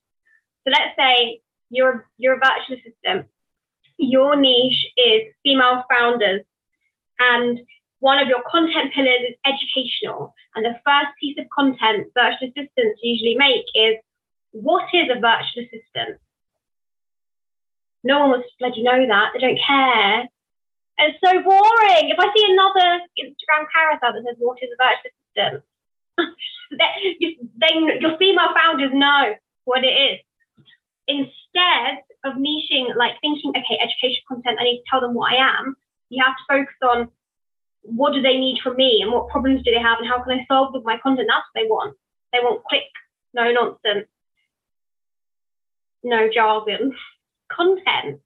So 0.63 0.71
let's 0.71 0.95
say 0.95 1.41
you're 1.71 2.07
you're 2.17 2.35
a 2.35 2.39
virtual 2.39 2.77
assistant. 2.77 3.27
Your 3.97 4.35
niche 4.35 4.85
is 4.97 5.33
female 5.43 5.83
founders, 5.89 6.41
and 7.19 7.59
one 7.99 8.19
of 8.19 8.27
your 8.27 8.43
content 8.49 8.93
pillars 8.93 9.29
is 9.29 9.35
educational. 9.45 10.33
And 10.55 10.65
the 10.65 10.75
first 10.85 11.15
piece 11.19 11.37
of 11.39 11.45
content 11.49 12.11
virtual 12.13 12.49
assistants 12.49 12.99
usually 13.01 13.35
make 13.35 13.65
is 13.73 13.95
what 14.51 14.85
is 14.93 15.07
a 15.09 15.19
virtual 15.19 15.63
assistant? 15.63 16.19
No 18.03 18.19
one 18.19 18.29
wants 18.31 18.49
to 18.49 18.55
bloody 18.59 18.83
know 18.83 19.07
that. 19.07 19.31
They 19.33 19.39
don't 19.39 19.59
care. 19.65 20.27
It's 20.97 21.17
so 21.23 21.31
boring. 21.41 22.09
If 22.09 22.19
I 22.19 22.27
see 22.35 22.45
another 22.49 23.05
Instagram 23.17 23.65
carousel 23.73 24.13
that 24.13 24.23
says 24.25 24.37
what 24.39 24.57
is 24.61 24.69
a 24.73 24.79
virtual 24.81 25.13
assistant, 25.13 25.63
then 27.61 28.01
your 28.01 28.17
female 28.17 28.49
founders 28.53 28.91
know 28.93 29.35
what 29.65 29.83
it 29.83 29.93
is. 29.93 30.19
Instead 31.11 32.03
of 32.23 32.39
niching, 32.39 32.95
like 32.95 33.19
thinking, 33.21 33.51
okay, 33.51 33.77
education 33.81 34.23
content, 34.27 34.59
I 34.59 34.63
need 34.63 34.77
to 34.77 34.83
tell 34.89 35.01
them 35.01 35.13
what 35.13 35.33
I 35.33 35.59
am, 35.59 35.75
you 36.09 36.23
have 36.23 36.35
to 36.35 36.43
focus 36.47 36.79
on 36.83 37.09
what 37.83 38.13
do 38.13 38.21
they 38.21 38.37
need 38.37 38.59
from 38.63 38.75
me 38.75 39.01
and 39.01 39.11
what 39.11 39.29
problems 39.29 39.63
do 39.63 39.71
they 39.71 39.81
have 39.81 39.99
and 39.99 40.07
how 40.07 40.23
can 40.23 40.39
I 40.39 40.45
solve 40.47 40.73
with 40.73 40.83
my 40.83 40.97
content. 41.01 41.27
That's 41.27 41.45
what 41.51 41.61
they 41.61 41.67
want. 41.67 41.97
They 42.31 42.39
want 42.39 42.63
quick, 42.63 42.87
no 43.33 43.51
nonsense, 43.51 44.07
no 46.03 46.29
jargon 46.33 46.93
content, 47.51 48.21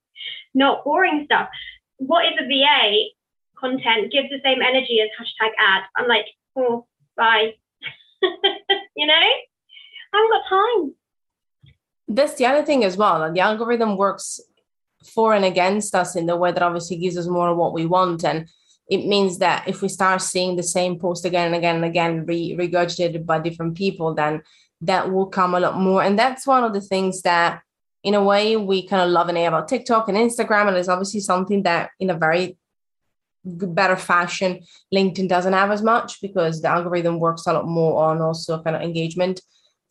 not 0.53 0.83
boring 0.83 1.23
stuff. 1.25 1.49
What 1.97 2.25
is 2.25 2.33
a 2.39 2.47
VA 2.47 3.15
content 3.55 4.11
gives 4.11 4.29
the 4.29 4.41
same 4.43 4.61
energy 4.61 4.99
as 5.01 5.09
hashtag 5.17 5.51
ad. 5.59 5.83
I'm 5.95 6.07
like, 6.07 6.25
oh, 6.55 6.85
bye. 7.15 7.53
you 8.95 9.07
know, 9.07 9.13
I 9.13 10.13
haven't 10.13 10.31
got 10.31 10.49
time. 10.49 10.95
That's 12.07 12.35
the 12.35 12.45
other 12.45 12.63
thing 12.63 12.83
as 12.83 12.97
well. 12.97 13.31
The 13.31 13.39
algorithm 13.39 13.97
works 13.97 14.39
for 15.03 15.33
and 15.33 15.45
against 15.45 15.95
us 15.95 16.15
in 16.15 16.25
the 16.25 16.35
way 16.35 16.51
that 16.51 16.63
obviously 16.63 16.97
gives 16.97 17.17
us 17.17 17.27
more 17.27 17.49
of 17.49 17.57
what 17.57 17.73
we 17.73 17.85
want. 17.85 18.23
And 18.23 18.47
it 18.89 19.05
means 19.05 19.39
that 19.39 19.67
if 19.67 19.81
we 19.81 19.89
start 19.89 20.21
seeing 20.21 20.55
the 20.55 20.63
same 20.63 20.99
post 20.99 21.25
again 21.25 21.47
and 21.47 21.55
again 21.55 21.75
and 21.77 21.85
again 21.85 22.25
re- 22.25 22.55
regurgitated 22.55 23.25
by 23.25 23.39
different 23.39 23.75
people, 23.75 24.13
then 24.13 24.43
that 24.81 25.11
will 25.11 25.25
come 25.25 25.55
a 25.55 25.59
lot 25.59 25.77
more. 25.77 26.03
And 26.03 26.17
that's 26.17 26.45
one 26.45 26.63
of 26.63 26.73
the 26.73 26.81
things 26.81 27.21
that, 27.23 27.61
in 28.03 28.13
a 28.13 28.23
way, 28.23 28.55
we 28.55 28.87
kind 28.87 29.01
of 29.01 29.09
love 29.09 29.29
and 29.29 29.37
hate 29.37 29.45
about 29.45 29.67
TikTok 29.67 30.07
and 30.07 30.17
Instagram. 30.17 30.67
And 30.67 30.77
it's 30.77 30.89
obviously 30.89 31.21
something 31.21 31.63
that, 31.63 31.89
in 31.99 32.11
a 32.11 32.17
very 32.17 32.57
better 33.43 33.95
fashion, 33.95 34.63
LinkedIn 34.93 35.29
doesn't 35.29 35.53
have 35.53 35.71
as 35.71 35.81
much 35.81 36.21
because 36.21 36.61
the 36.61 36.67
algorithm 36.67 37.19
works 37.19 37.47
a 37.47 37.53
lot 37.53 37.67
more 37.67 38.03
on 38.03 38.21
also 38.21 38.61
kind 38.61 38.75
of 38.75 38.81
engagement 38.81 39.41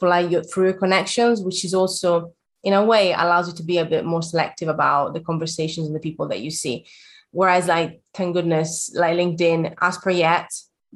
like 0.08 0.30
your 0.30 0.42
through 0.42 0.64
your 0.64 0.74
connections, 0.74 1.42
which 1.42 1.64
is 1.64 1.74
also 1.74 2.32
in 2.62 2.72
a 2.72 2.84
way 2.84 3.12
allows 3.12 3.48
you 3.48 3.54
to 3.54 3.62
be 3.62 3.78
a 3.78 3.84
bit 3.84 4.04
more 4.04 4.22
selective 4.22 4.68
about 4.68 5.12
the 5.12 5.20
conversations 5.20 5.86
and 5.86 5.94
the 5.94 6.00
people 6.00 6.26
that 6.28 6.40
you 6.40 6.50
see. 6.50 6.86
Whereas, 7.30 7.66
like, 7.66 8.00
thank 8.14 8.34
goodness, 8.34 8.92
like 8.94 9.16
LinkedIn, 9.16 9.74
as 9.80 9.98
per 9.98 10.10
yet, 10.10 10.50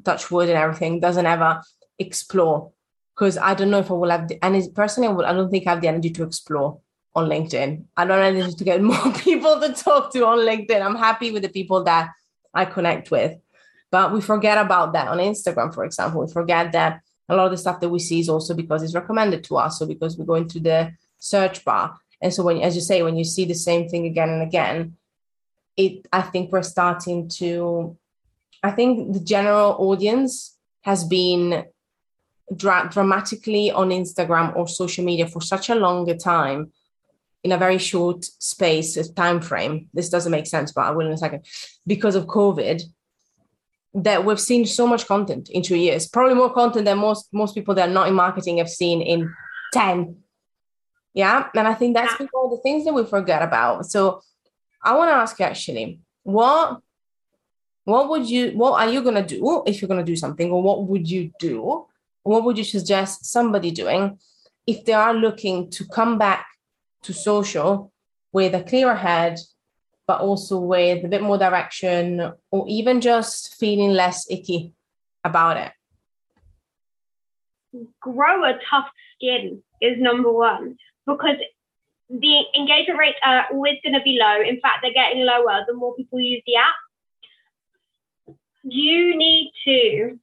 touch 0.05 0.31
wood 0.31 0.49
and 0.49 0.57
everything, 0.57 1.01
doesn't 1.01 1.27
ever 1.27 1.61
explore. 1.99 2.73
Because 3.14 3.37
I 3.37 3.55
don't 3.55 3.71
know 3.71 3.81
if 3.81 3.90
I 3.90 3.94
will 3.94 4.11
have, 4.11 4.29
the, 4.29 4.42
and 4.42 4.75
personally, 4.75 5.09
I, 5.09 5.12
will, 5.12 5.27
I 5.27 5.33
don't 5.33 5.51
think 5.51 5.66
I 5.66 5.71
have 5.71 5.81
the 5.81 5.88
energy 5.88 6.11
to 6.11 6.23
explore 6.23 6.81
on 7.14 7.29
LinkedIn. 7.29 7.85
I 7.97 8.05
don't 8.05 8.23
energy 8.23 8.55
to 8.55 8.64
get 8.64 8.81
more 8.92 9.12
people 9.14 9.61
to 9.61 9.73
talk 9.73 10.12
to 10.12 10.27
on 10.27 10.38
LinkedIn. 10.38 10.81
I'm 10.81 10.97
happy 10.97 11.33
with 11.33 11.42
the 11.42 11.49
people 11.49 11.83
that 11.85 12.11
I 12.55 12.64
connect 12.64 13.11
with. 13.11 13.37
But 13.90 14.12
we 14.12 14.21
forget 14.21 14.59
about 14.59 14.92
that 14.92 15.09
on 15.09 15.18
Instagram, 15.18 15.75
for 15.75 15.85
example. 15.85 16.25
We 16.25 16.33
forget 16.33 16.73
that 16.73 17.01
a 17.29 17.37
lot 17.37 17.47
of 17.47 17.51
the 17.53 17.59
stuff 17.59 17.81
that 17.81 17.88
we 17.88 17.99
see 17.99 18.21
is 18.21 18.29
also 18.29 18.55
because 18.55 18.83
it's 18.83 18.95
recommended 18.95 19.45
to 19.45 19.57
us. 19.57 19.79
So 19.79 19.87
because 19.87 20.17
we 20.17 20.25
go 20.25 20.35
into 20.35 20.61
the 20.61 20.93
search 21.19 21.64
bar. 21.64 21.99
And 22.21 22.33
so 22.33 22.43
when, 22.43 22.61
as 22.62 22.75
you 22.75 22.81
say, 22.81 23.03
when 23.03 23.17
you 23.17 23.25
see 23.25 23.45
the 23.45 23.55
same 23.55 23.88
thing 23.88 24.07
again 24.07 24.29
and 24.31 24.43
again, 24.43 24.97
it 25.79 26.07
i 26.12 26.21
think 26.21 26.53
we're 26.53 26.62
starting 26.77 27.29
to 27.29 27.97
i 28.62 28.71
think 28.71 29.14
the 29.14 29.21
general 29.21 29.77
audience 29.79 30.59
has 30.83 31.05
been 31.05 31.64
dra- 32.55 32.88
dramatically 32.93 33.71
on 33.71 33.91
instagram 33.91 34.55
or 34.57 34.69
social 34.69 35.05
media 35.05 35.27
for 35.27 35.41
such 35.41 35.71
a 35.71 35.75
longer 35.75 36.17
time 36.17 36.71
in 37.45 37.53
a 37.53 37.57
very 37.57 37.79
short 37.79 38.25
space 38.25 39.09
time 39.11 39.41
frame 39.41 39.88
this 39.95 40.11
doesn't 40.11 40.33
make 40.33 40.47
sense 40.47 40.73
but 40.73 40.85
i 40.85 40.91
will 40.91 41.07
in 41.07 41.12
a 41.12 41.17
second 41.17 41.45
because 41.87 42.17
of 42.17 42.27
covid 42.27 42.83
that 43.94 44.24
we've 44.24 44.40
seen 44.40 44.66
so 44.66 44.87
much 44.87 45.07
content 45.07 45.48
in 45.48 45.62
two 45.62 45.77
years 45.77 46.09
probably 46.09 46.35
more 46.35 46.53
content 46.53 46.85
than 46.85 46.98
most 46.98 47.29
most 47.33 47.55
people 47.55 47.74
that 47.74 47.88
are 47.88 47.92
not 47.92 48.09
in 48.09 48.14
marketing 48.14 48.59
have 48.59 48.68
seen 48.68 49.01
in 49.01 49.33
10 49.72 50.16
yeah 51.14 51.48
and 51.55 51.66
i 51.66 51.74
think 51.74 51.96
that's 51.96 52.12
yeah. 52.20 52.27
one 52.31 52.51
the 52.51 52.59
things 52.62 52.85
that 52.85 52.92
we 52.92 53.05
forget 53.05 53.42
about 53.42 53.87
so 53.87 54.20
I 54.83 54.96
want 54.96 55.11
to 55.11 55.14
ask 55.14 55.38
you 55.38 55.44
actually, 55.44 56.01
what 56.22 56.81
what 57.85 58.09
would 58.11 58.29
you 58.29 58.51
what 58.53 58.81
are 58.81 58.90
you 58.90 59.03
gonna 59.03 59.27
do 59.27 59.62
if 59.66 59.81
you're 59.81 59.88
gonna 59.88 60.05
do 60.05 60.16
something, 60.16 60.51
or 60.51 60.62
what 60.62 60.87
would 60.87 61.09
you 61.11 61.33
do? 61.38 61.87
What 62.22 62.44
would 62.44 62.59
you 62.59 62.64
suggest 62.64 63.24
somebody 63.24 63.70
doing 63.70 64.18
if 64.66 64.85
they 64.85 64.92
are 64.92 65.14
looking 65.14 65.70
to 65.70 65.87
come 65.87 66.18
back 66.18 66.46
to 67.03 67.12
social 67.12 67.92
with 68.33 68.55
a 68.55 68.62
clearer 68.62 68.94
head, 68.94 69.38
but 70.09 70.23
also 70.23 70.59
with 70.59 71.05
a 71.05 71.09
bit 71.09 71.23
more 71.23 71.38
direction, 71.38 72.33
or 72.51 72.64
even 72.66 73.01
just 73.01 73.55
feeling 73.57 73.90
less 73.90 74.27
icky 74.31 74.73
about 75.23 75.59
it? 75.59 75.73
Grow 78.01 78.44
a 78.44 78.59
tough 78.68 78.88
skin 79.14 79.62
is 79.83 79.99
number 80.01 80.33
one 80.33 80.79
because 81.07 81.37
the 82.09 82.42
engagement 82.57 82.99
rates 82.99 83.18
are 83.23 83.44
always 83.53 83.77
going 83.85 83.92
to 83.92 84.01
be 84.03 84.18
low. 84.18 84.40
In 84.40 84.59
fact, 84.61 84.79
they're 84.81 84.94
getting 84.94 85.27
lower 85.27 85.64
the 85.66 85.75
more 85.75 85.94
people 85.94 86.18
use 86.18 86.42
the 86.47 86.57
app. 86.57 88.35
You 88.64 89.14
need 89.16 89.53
to 89.66 90.18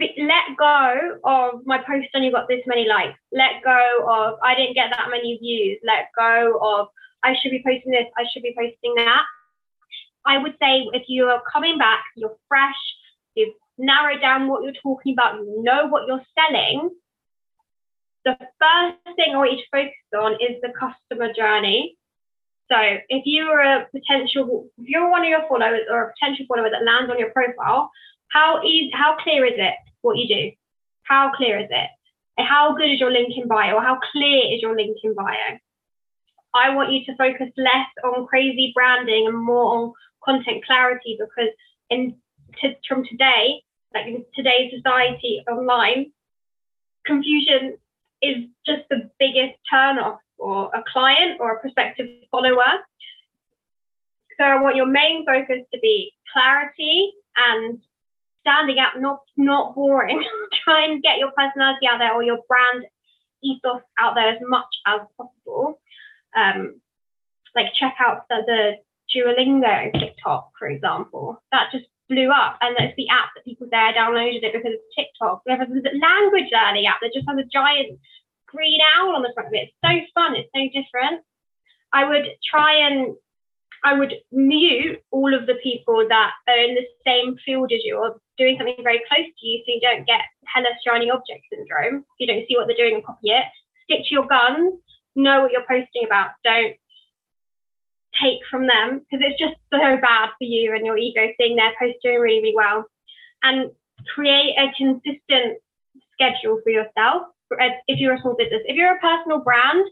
let 0.00 0.56
go 0.58 1.18
of 1.24 1.66
my 1.66 1.78
post 1.78 2.08
only 2.14 2.30
got 2.30 2.48
this 2.48 2.62
many 2.66 2.86
likes. 2.86 3.18
Let 3.32 3.62
go 3.64 4.04
of 4.08 4.38
I 4.42 4.54
didn't 4.54 4.74
get 4.74 4.90
that 4.90 5.08
many 5.10 5.38
views. 5.38 5.78
Let 5.84 6.10
go 6.16 6.58
of 6.62 6.88
I 7.22 7.34
should 7.40 7.50
be 7.50 7.62
posting 7.64 7.92
this. 7.92 8.06
I 8.16 8.24
should 8.32 8.42
be 8.42 8.54
posting 8.56 8.94
that. 8.96 9.24
I 10.24 10.38
would 10.38 10.54
say 10.60 10.86
if 10.92 11.04
you 11.08 11.26
are 11.26 11.42
coming 11.50 11.78
back, 11.78 12.04
you're 12.16 12.36
fresh, 12.48 12.74
you've 13.34 13.54
narrowed 13.78 14.20
down 14.20 14.48
what 14.48 14.64
you're 14.64 14.72
talking 14.82 15.12
about, 15.12 15.36
you 15.36 15.62
know 15.62 15.86
what 15.86 16.06
you're 16.06 16.22
selling 16.34 16.90
the 18.26 18.36
first 18.58 19.16
thing 19.16 19.32
I 19.32 19.38
want 19.38 19.52
you 19.52 19.58
to 19.58 19.70
focus 19.70 19.94
on 20.18 20.32
is 20.34 20.60
the 20.60 20.72
customer 20.74 21.32
journey. 21.32 21.96
So 22.68 22.76
if 23.08 23.22
you're 23.24 23.60
a 23.60 23.86
potential, 23.94 24.66
if 24.76 24.88
you're 24.88 25.08
one 25.08 25.22
of 25.22 25.28
your 25.28 25.46
followers 25.48 25.86
or 25.88 26.02
a 26.02 26.12
potential 26.12 26.44
follower 26.48 26.68
that 26.68 26.84
lands 26.84 27.08
on 27.08 27.20
your 27.20 27.30
profile, 27.30 27.88
how 28.28 28.62
easy, 28.62 28.90
how 28.92 29.16
clear 29.22 29.44
is 29.44 29.54
it 29.56 29.74
what 30.02 30.16
you 30.16 30.28
do? 30.28 30.50
How 31.02 31.32
clear 31.36 31.58
is 31.58 31.68
it? 31.70 31.90
How 32.38 32.74
good 32.76 32.90
is 32.90 33.00
your 33.00 33.10
link 33.10 33.32
in 33.36 33.48
bio? 33.48 33.80
How 33.80 33.98
clear 34.12 34.54
is 34.54 34.60
your 34.60 34.76
link 34.76 34.98
in 35.02 35.14
bio? 35.14 35.58
I 36.54 36.74
want 36.74 36.92
you 36.92 37.04
to 37.06 37.16
focus 37.16 37.48
less 37.56 37.88
on 38.04 38.26
crazy 38.26 38.72
branding 38.74 39.26
and 39.26 39.36
more 39.36 39.76
on 39.76 39.92
content 40.24 40.64
clarity 40.64 41.18
because 41.18 41.52
in 41.90 42.16
to, 42.60 42.74
from 42.88 43.04
today, 43.04 43.62
like 43.94 44.06
in 44.06 44.24
today's 44.34 44.72
society 44.74 45.44
online, 45.50 46.12
confusion 47.04 47.76
is 48.22 48.44
just 48.66 48.82
the 48.90 49.10
biggest 49.18 49.54
turnoff 49.72 50.18
for 50.38 50.70
a 50.74 50.82
client 50.90 51.40
or 51.40 51.56
a 51.56 51.60
prospective 51.60 52.06
follower. 52.30 52.84
So 54.38 54.44
I 54.44 54.60
want 54.60 54.76
your 54.76 54.86
main 54.86 55.24
focus 55.24 55.64
to 55.72 55.80
be 55.80 56.12
clarity 56.32 57.12
and 57.36 57.78
standing 58.46 58.78
out, 58.78 59.00
not 59.00 59.20
not 59.36 59.74
boring. 59.74 60.22
Try 60.64 60.86
and 60.86 61.02
get 61.02 61.18
your 61.18 61.32
personality 61.36 61.86
out 61.90 61.98
there 61.98 62.14
or 62.14 62.22
your 62.22 62.38
brand 62.46 62.84
ethos 63.42 63.82
out 63.98 64.14
there 64.14 64.30
as 64.30 64.40
much 64.46 64.70
as 64.86 65.00
possible. 65.18 65.80
Um, 66.36 66.80
like 67.54 67.72
check 67.78 67.94
out 67.98 68.28
the, 68.28 68.42
the 68.46 68.72
Duolingo 69.10 69.98
TikTok, 69.98 70.52
for 70.58 70.68
example. 70.68 71.42
That 71.50 71.72
just 71.72 71.86
blew 72.08 72.30
up, 72.30 72.58
and 72.60 72.76
it's 72.78 72.96
the 72.96 73.08
app 73.08 73.30
that 73.34 73.44
people 73.44 73.66
there 73.70 73.92
downloaded 73.92 74.44
it 74.44 74.52
because 74.52 74.74
of 74.74 74.94
TikTok. 74.96 75.42
We 75.44 75.52
have 75.52 75.60
a 75.60 75.66
language 75.66 76.52
learning 76.52 76.86
app 76.86 77.00
that 77.02 77.12
just 77.14 77.26
has 77.28 77.38
a 77.38 77.48
giant 77.52 77.98
green 78.46 78.80
owl 78.96 79.16
on 79.16 79.22
the 79.22 79.32
front 79.34 79.48
of 79.48 79.54
it. 79.54 79.72
It's 79.72 79.82
so 79.82 79.90
fun. 80.14 80.36
It's 80.36 80.50
so 80.54 80.62
different. 80.70 81.24
I 81.92 82.08
would 82.08 82.26
try 82.48 82.86
and 82.86 83.16
I 83.86 83.94
would 83.94 84.14
mute 84.32 84.98
all 85.12 85.32
of 85.32 85.46
the 85.46 85.54
people 85.62 86.04
that 86.08 86.30
are 86.48 86.58
in 86.58 86.74
the 86.74 86.86
same 87.06 87.36
field 87.44 87.70
as 87.72 87.84
you 87.84 87.96
or 87.96 88.18
doing 88.36 88.56
something 88.58 88.82
very 88.82 89.00
close 89.06 89.26
to 89.26 89.46
you 89.46 89.62
so 89.62 89.72
you 89.74 89.80
don't 89.80 90.06
get 90.06 90.22
hella 90.44 90.74
shiny 90.84 91.08
object 91.08 91.44
syndrome. 91.52 92.04
You 92.18 92.26
don't 92.26 92.44
see 92.48 92.56
what 92.56 92.66
they're 92.66 92.76
doing 92.76 92.96
and 92.96 93.06
copy 93.06 93.30
it. 93.30 93.44
Stick 93.84 94.00
to 94.08 94.14
your 94.14 94.26
guns. 94.26 94.74
Know 95.14 95.42
what 95.42 95.52
you're 95.52 95.70
posting 95.70 96.04
about. 96.04 96.30
Don't 96.42 96.74
take 98.20 98.40
from 98.50 98.66
them 98.66 98.98
because 98.98 99.24
it's 99.24 99.38
just 99.38 99.54
so 99.70 99.78
bad 100.02 100.30
for 100.36 100.44
you 100.44 100.74
and 100.74 100.84
your 100.84 100.98
ego 100.98 101.28
seeing 101.38 101.54
their 101.54 101.72
post 101.78 101.98
doing 102.02 102.18
really, 102.18 102.42
really 102.42 102.56
well. 102.56 102.84
And 103.44 103.70
create 104.14 104.54
a 104.58 104.72
consistent 104.76 105.62
schedule 106.12 106.60
for 106.64 106.70
yourself. 106.70 107.30
If 107.86 108.00
you're 108.00 108.14
a 108.14 108.20
small 108.20 108.34
business, 108.34 108.62
if 108.66 108.74
you're 108.74 108.96
a 108.96 109.00
personal 109.00 109.38
brand, 109.38 109.86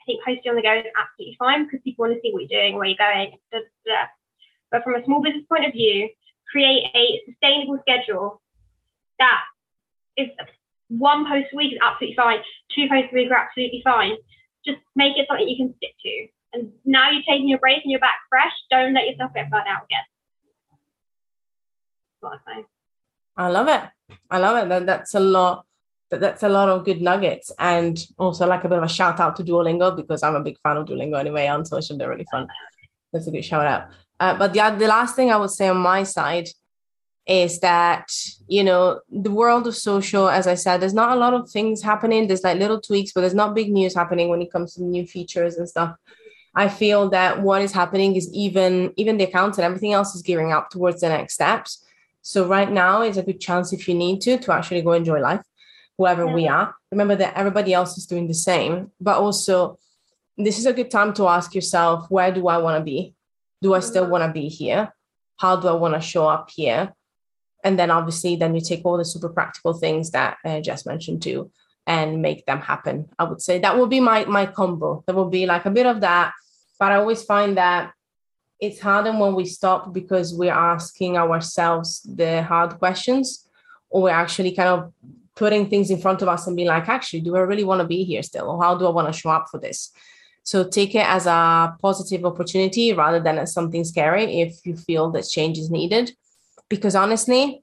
I 0.00 0.04
think 0.06 0.24
posting 0.24 0.50
on 0.50 0.56
the 0.56 0.62
go 0.62 0.72
is 0.72 0.84
absolutely 0.96 1.36
fine 1.38 1.64
because 1.64 1.80
people 1.84 2.04
want 2.04 2.14
to 2.14 2.20
see 2.20 2.32
what 2.32 2.42
you're 2.48 2.60
doing, 2.60 2.76
where 2.76 2.86
you're 2.86 2.96
going. 2.96 3.36
Da, 3.52 3.58
da. 3.84 4.08
But 4.70 4.82
from 4.82 4.94
a 4.94 5.04
small 5.04 5.22
business 5.22 5.44
point 5.48 5.66
of 5.66 5.72
view, 5.72 6.08
create 6.50 6.88
a 6.94 7.20
sustainable 7.28 7.78
schedule 7.82 8.40
that 9.18 9.42
is 10.16 10.28
one 10.88 11.26
post 11.26 11.52
a 11.52 11.56
week 11.56 11.74
is 11.74 11.78
absolutely 11.82 12.16
fine. 12.16 12.38
Two 12.74 12.88
posts 12.88 13.10
a 13.12 13.14
week 13.14 13.30
are 13.30 13.46
absolutely 13.46 13.82
fine. 13.84 14.16
Just 14.64 14.78
make 14.96 15.16
it 15.16 15.26
something 15.28 15.48
you 15.48 15.56
can 15.56 15.74
stick 15.76 15.94
to. 16.02 16.26
And 16.52 16.72
now 16.84 17.10
you're 17.10 17.22
taking 17.28 17.48
your 17.48 17.58
break 17.58 17.82
and 17.84 17.90
you're 17.90 18.00
back 18.00 18.18
fresh. 18.28 18.52
Don't 18.70 18.94
let 18.94 19.06
yourself 19.06 19.32
get 19.34 19.50
burnt 19.50 19.68
out 19.68 19.84
again. 19.84 20.04
I. 22.46 22.64
I 23.36 23.48
love 23.48 23.68
it. 23.68 24.16
I 24.30 24.38
love 24.38 24.64
it. 24.64 24.68
That, 24.68 24.86
that's 24.86 25.14
a 25.14 25.20
lot 25.20 25.64
but 26.10 26.20
that's 26.20 26.42
a 26.42 26.48
lot 26.48 26.68
of 26.68 26.84
good 26.84 27.00
nuggets 27.00 27.52
and 27.58 28.04
also 28.18 28.46
like 28.46 28.64
a 28.64 28.68
bit 28.68 28.78
of 28.78 28.84
a 28.84 28.88
shout 28.88 29.20
out 29.20 29.36
to 29.36 29.44
Duolingo 29.44 29.96
because 29.96 30.22
I'm 30.22 30.34
a 30.34 30.42
big 30.42 30.58
fan 30.58 30.76
of 30.76 30.86
Duolingo 30.86 31.18
anyway 31.18 31.46
on 31.46 31.64
social. 31.64 31.96
They're 31.96 32.10
really 32.10 32.26
fun. 32.30 32.48
That's 33.12 33.28
a 33.28 33.30
good 33.30 33.44
shout 33.44 33.66
out. 33.66 33.88
Uh, 34.18 34.36
but 34.36 34.52
the, 34.52 34.76
the 34.76 34.88
last 34.88 35.14
thing 35.14 35.30
I 35.30 35.36
would 35.36 35.50
say 35.50 35.68
on 35.68 35.78
my 35.78 36.02
side 36.02 36.48
is 37.26 37.60
that, 37.60 38.10
you 38.48 38.64
know, 38.64 39.00
the 39.08 39.30
world 39.30 39.68
of 39.68 39.76
social, 39.76 40.28
as 40.28 40.48
I 40.48 40.56
said, 40.56 40.78
there's 40.78 40.94
not 40.94 41.16
a 41.16 41.20
lot 41.20 41.32
of 41.32 41.48
things 41.48 41.80
happening. 41.80 42.26
There's 42.26 42.42
like 42.42 42.58
little 42.58 42.80
tweaks, 42.80 43.12
but 43.12 43.20
there's 43.20 43.34
not 43.34 43.54
big 43.54 43.70
news 43.70 43.94
happening 43.94 44.28
when 44.28 44.42
it 44.42 44.50
comes 44.50 44.74
to 44.74 44.82
new 44.82 45.06
features 45.06 45.56
and 45.56 45.68
stuff. 45.68 45.94
I 46.56 46.68
feel 46.68 47.08
that 47.10 47.40
what 47.40 47.62
is 47.62 47.70
happening 47.70 48.16
is 48.16 48.28
even 48.34 48.92
even 48.96 49.16
the 49.16 49.24
accounts 49.24 49.58
and 49.58 49.64
everything 49.64 49.92
else 49.92 50.16
is 50.16 50.22
gearing 50.22 50.50
up 50.50 50.70
towards 50.70 51.00
the 51.00 51.08
next 51.08 51.34
steps. 51.34 51.86
So 52.22 52.48
right 52.48 52.70
now 52.70 53.02
is 53.02 53.16
a 53.16 53.22
good 53.22 53.40
chance 53.40 53.72
if 53.72 53.86
you 53.86 53.94
need 53.94 54.20
to 54.22 54.36
to 54.38 54.52
actually 54.52 54.82
go 54.82 54.92
enjoy 54.92 55.20
life 55.20 55.42
whoever 56.00 56.26
we 56.26 56.48
are. 56.48 56.74
Remember 56.90 57.14
that 57.14 57.36
everybody 57.36 57.74
else 57.74 57.98
is 57.98 58.06
doing 58.06 58.26
the 58.26 58.32
same, 58.32 58.90
but 58.98 59.18
also 59.18 59.78
this 60.38 60.58
is 60.58 60.64
a 60.64 60.72
good 60.72 60.90
time 60.90 61.12
to 61.12 61.28
ask 61.28 61.54
yourself, 61.54 62.10
where 62.10 62.32
do 62.32 62.48
I 62.48 62.56
want 62.56 62.78
to 62.80 62.84
be? 62.84 63.14
Do 63.60 63.74
I 63.74 63.80
still 63.80 64.04
mm-hmm. 64.04 64.12
want 64.12 64.24
to 64.24 64.32
be 64.32 64.48
here? 64.48 64.94
How 65.36 65.56
do 65.56 65.68
I 65.68 65.72
want 65.72 65.92
to 65.92 66.00
show 66.00 66.26
up 66.26 66.48
here? 66.48 66.94
And 67.62 67.78
then 67.78 67.90
obviously, 67.90 68.36
then 68.36 68.54
you 68.54 68.62
take 68.62 68.80
all 68.86 68.96
the 68.96 69.04
super 69.04 69.28
practical 69.28 69.74
things 69.74 70.12
that 70.12 70.38
uh, 70.42 70.56
I 70.56 70.60
just 70.62 70.86
mentioned 70.86 71.20
too 71.20 71.50
and 71.86 72.22
make 72.22 72.46
them 72.46 72.62
happen. 72.62 73.10
I 73.18 73.24
would 73.24 73.42
say 73.42 73.58
that 73.58 73.76
will 73.76 73.86
be 73.86 74.00
my 74.00 74.24
my 74.24 74.46
combo. 74.46 75.04
There 75.04 75.14
will 75.14 75.28
be 75.28 75.44
like 75.44 75.66
a 75.66 75.76
bit 75.78 75.84
of 75.84 76.00
that, 76.00 76.32
but 76.78 76.92
I 76.92 76.96
always 76.96 77.22
find 77.24 77.58
that 77.58 77.92
it's 78.58 78.80
harder 78.80 79.12
when 79.12 79.34
we 79.34 79.44
stop 79.44 79.92
because 79.92 80.32
we're 80.32 80.60
asking 80.74 81.18
ourselves 81.18 82.00
the 82.04 82.42
hard 82.42 82.78
questions 82.78 83.46
or 83.90 84.02
we're 84.02 84.20
actually 84.24 84.52
kind 84.52 84.68
of 84.68 84.92
putting 85.40 85.70
things 85.70 85.90
in 85.90 85.98
front 85.98 86.20
of 86.20 86.28
us 86.28 86.46
and 86.46 86.54
being 86.54 86.68
like, 86.68 86.86
actually, 86.86 87.22
do 87.22 87.34
I 87.34 87.40
really 87.40 87.64
want 87.64 87.80
to 87.80 87.86
be 87.86 88.04
here 88.04 88.22
still? 88.22 88.46
Or 88.50 88.62
how 88.62 88.76
do 88.76 88.86
I 88.86 88.90
want 88.90 89.08
to 89.10 89.18
show 89.20 89.30
up 89.30 89.46
for 89.50 89.58
this? 89.58 89.90
So 90.42 90.68
take 90.68 90.94
it 90.94 91.06
as 91.16 91.24
a 91.26 91.74
positive 91.80 92.26
opportunity 92.26 92.92
rather 92.92 93.20
than 93.20 93.38
as 93.38 93.54
something 93.54 93.82
scary 93.84 94.24
if 94.42 94.50
you 94.66 94.76
feel 94.76 95.10
that 95.12 95.22
change 95.22 95.56
is 95.56 95.70
needed. 95.70 96.12
Because 96.68 96.94
honestly, 96.94 97.62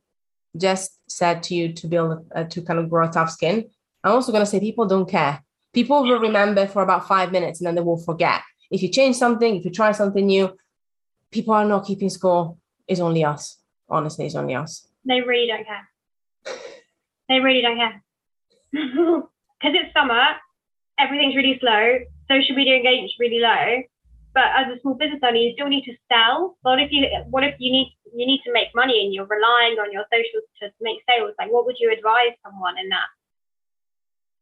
just 0.57 0.89
said 1.07 1.43
to 1.43 1.53
you 1.53 1.71
to 1.73 1.87
build 1.87 2.25
uh, 2.33 2.45
to 2.45 2.63
kind 2.63 2.79
of 2.79 2.89
grow 2.89 3.07
tough 3.11 3.29
skin. 3.29 3.69
I'm 4.03 4.13
also 4.13 4.31
going 4.31 4.45
to 4.47 4.51
say 4.51 4.59
people 4.59 4.87
don't 4.87 5.07
care. 5.07 5.43
People 5.71 6.01
will 6.01 6.19
remember 6.19 6.65
for 6.65 6.81
about 6.81 7.07
five 7.07 7.31
minutes 7.31 7.59
and 7.59 7.67
then 7.67 7.75
they 7.75 7.81
will 7.81 8.03
forget. 8.09 8.41
If 8.71 8.81
you 8.81 8.89
change 8.89 9.17
something, 9.17 9.55
if 9.55 9.65
you 9.65 9.71
try 9.71 9.91
something 9.91 10.25
new, 10.25 10.45
people 11.29 11.53
are 11.53 11.65
not 11.73 11.85
keeping 11.85 12.09
score. 12.09 12.57
It's 12.87 12.99
only 12.99 13.23
us. 13.23 13.57
Honestly, 13.87 14.25
it's 14.25 14.35
only 14.35 14.55
us. 14.55 14.87
They 15.05 15.21
really 15.21 15.47
don't 15.47 15.65
care. 15.65 15.87
They 17.29 17.39
really 17.39 17.61
don't 17.61 17.77
care. 17.77 18.03
Because 19.59 19.73
it's 19.73 19.91
summer, 19.91 20.21
everything's 20.99 21.35
really 21.35 21.57
slow, 21.59 21.97
social 22.29 22.55
media 22.55 22.75
engagement 22.75 23.09
is 23.09 23.15
really 23.19 23.39
low. 23.39 23.81
But 24.33 24.53
as 24.53 24.67
a 24.69 24.79
small 24.81 24.93
business 24.93 25.19
owner, 25.23 25.37
you 25.37 25.53
still 25.53 25.67
need 25.67 25.85
to 25.85 25.95
sell. 26.11 26.57
What 26.61 26.79
if 26.79 26.91
you 26.91 27.07
what 27.29 27.43
if 27.43 27.55
you 27.57 27.71
need 27.71 27.97
you 28.13 28.25
need 28.27 28.41
to 28.45 28.53
make 28.53 28.67
money 28.75 29.03
and 29.03 29.13
you're 29.13 29.25
relying 29.25 29.79
on 29.79 29.91
your 29.91 30.05
socials 30.13 30.45
to 30.61 30.69
make 30.79 30.99
sales? 31.09 31.33
Like 31.39 31.51
what 31.51 31.65
would 31.65 31.77
you 31.79 31.91
advise 31.91 32.37
someone 32.45 32.77
in 32.77 32.89
that 32.89 33.09